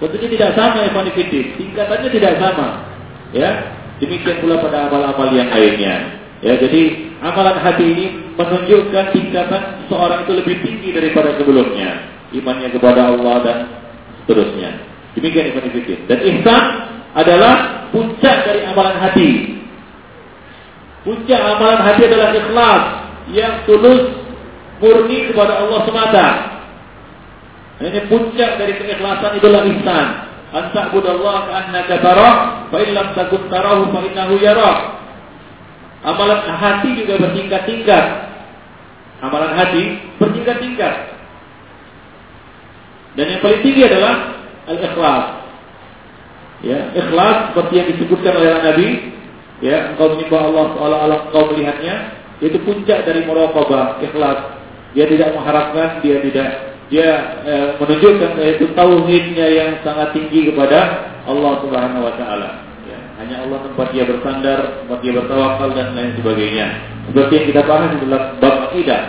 [0.02, 1.06] Tentunya tidak sama Ibn
[1.54, 2.90] tingkatannya tidak sama.
[3.30, 3.70] Ya,
[4.02, 6.18] demikian pula pada amal-amal yang lainnya.
[6.42, 12.02] Ya, jadi amalan hati ini menunjukkan tingkatan seorang itu lebih tinggi daripada sebelumnya.
[12.34, 13.58] Imannya kepada Allah dan
[14.24, 14.70] seterusnya.
[15.14, 15.70] Demikian Ibn
[16.10, 16.64] Dan ihsan
[17.14, 19.30] adalah puncak dari amalan hati.
[21.06, 22.82] Puncak amalan hati adalah ikhlas
[23.30, 24.18] yang tulus
[24.82, 26.26] murni kepada Allah semata.
[27.82, 30.06] Ini puncak dari keikhlasan itulah ihsan.
[30.52, 32.34] An ta'budallaha ka'annaka tarah,
[32.70, 34.78] fa in lam takun tarahu fa innahu yarak.
[36.06, 38.04] Amalan hati juga bertingkat-tingkat.
[39.22, 40.94] Amalan hati bertingkat-tingkat.
[43.18, 44.14] Dan yang paling tinggi adalah
[44.70, 45.24] al-ikhlas.
[46.62, 48.88] Ya, ikhlas seperti yang disebutkan oleh Nabi,
[49.58, 51.94] ya, engkau menyembah Allah seolah-olah engkau melihatnya,
[52.38, 54.38] itu puncak dari muraqabah, ikhlas.
[54.94, 61.52] Dia tidak mengharapkan, dia tidak dia e, menunjukkan yaitu tauhidnya yang sangat tinggi kepada Allah
[61.64, 62.68] Subhanahu wa taala.
[62.84, 66.66] Ya, hanya Allah tempat dia bersandar, tempat dia bertawakal dan lain sebagainya.
[67.08, 69.02] Seperti yang kita bahas dalam bab akidah.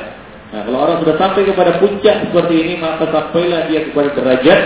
[0.55, 4.61] Nah, kalau orang sudah sampai kepada puncak seperti ini, maka sampailah dia kepada derajat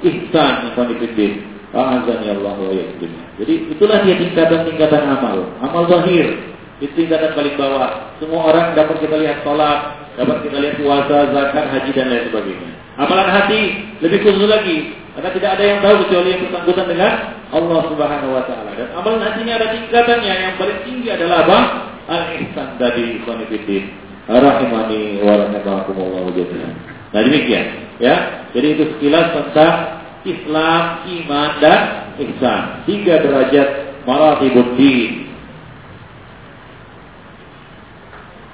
[0.00, 1.52] ihsan yang dipilih.
[1.72, 2.68] Azani Allah wa
[3.40, 5.56] Jadi itulah dia tingkatan-tingkatan amal.
[5.64, 6.52] Amal zahir
[6.84, 8.12] itu tingkatan paling bawah.
[8.20, 12.70] Semua orang dapat kita lihat sholat, Dapat kita lihat puasa, zakat, haji dan lain sebagainya.
[13.00, 13.62] Amalan hati
[14.04, 17.12] lebih khusus lagi karena tidak ada yang tahu kecuali yang bersangkutan dengan
[17.52, 18.70] Allah Subhanahu wa taala.
[18.76, 20.32] Dan amalan hatinya ada tingkatannya.
[20.32, 21.58] Yang paling tinggi adalah apa?
[22.08, 23.92] Al-ihsan dari konfidin.
[24.28, 26.28] Rahimani wa rahimakumullah.
[27.12, 27.64] Nah demikian
[28.00, 28.46] ya.
[28.52, 29.76] Jadi itu sekilas tentang
[30.24, 31.80] Islam, iman dan
[32.20, 32.62] ihsan.
[32.88, 33.68] Tiga derajat
[34.08, 35.21] maratibud din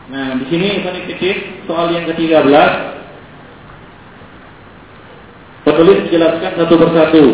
[0.09, 0.97] Nah, di sini Ibn
[1.69, 2.49] soal yang ke-13
[5.69, 7.25] penulis menjelaskan satu persatu.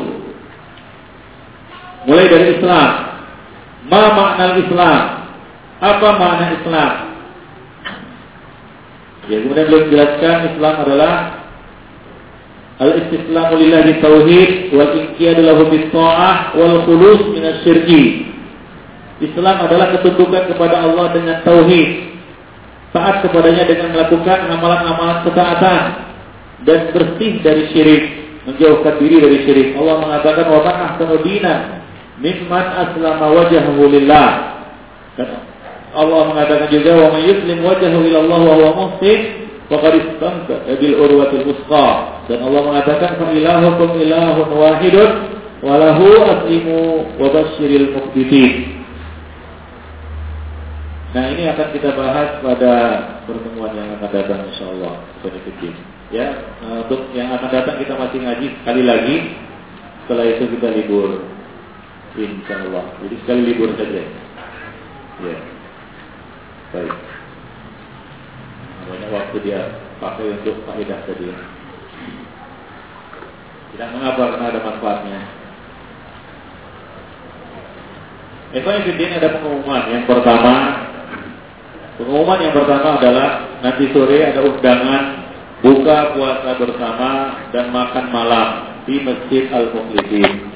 [2.11, 2.91] Mulai dari Islam.
[3.87, 5.03] Ma makna Islam?
[5.79, 6.93] Apa makna Islam?
[9.25, 11.15] Ya, kemudian beliau menjelaskan Islam adalah
[12.83, 18.35] al-istislamu lillahi tauhid wal inqiyadu lahu bis wal khulus min syirki.
[19.23, 22.14] Islam adalah ketundukan kepada Allah dengan tauhid,
[22.95, 25.83] taat kepadanya dengan melakukan amalan-amalan ketaatan
[26.63, 28.05] dan bersih dari syirik,
[28.47, 29.69] menjauhkan diri dari syirik.
[29.75, 31.83] Allah mengatakan wa man ahsanu dinan
[32.23, 34.29] mimman aslama wajhahu lillah.
[35.95, 39.21] Allah mengatakan juga wa may yuslim wajhahu ila Allah wa huwa muhsin
[39.67, 41.87] faqad istamsaka bil urwatil wuthqa.
[42.31, 45.11] Dan Allah mengatakan fa ilahukum ilahun wahidun
[45.67, 46.79] wa lahu aslimu
[47.19, 48.74] wa basyiril muqbitin.
[51.15, 52.75] Nah ini akan kita bahas pada
[53.23, 54.99] pertemuan yang akan datang insya Allah
[56.11, 56.27] Ya,
[56.59, 59.17] eh, untuk yang akan datang kita masih ngaji sekali lagi.
[60.05, 61.23] Setelah itu kita libur,
[62.19, 62.85] insya Allah.
[63.07, 64.03] Jadi sekali libur saja.
[65.23, 65.39] Ya,
[66.75, 66.97] baik.
[68.85, 69.61] Banyak waktu dia
[70.03, 71.31] pakai untuk faedah tadi.
[73.75, 75.19] Tidak mengapa karena ada manfaatnya.
[78.55, 79.83] Eva yang ada pengumuman.
[79.91, 80.55] Yang pertama,
[81.95, 83.29] Pengumuman yang pertama adalah
[83.63, 85.03] nanti sore ada undangan
[85.63, 87.11] buka puasa bersama
[87.55, 88.49] dan makan malam
[88.83, 90.54] di Masjid Al Mukhlifin.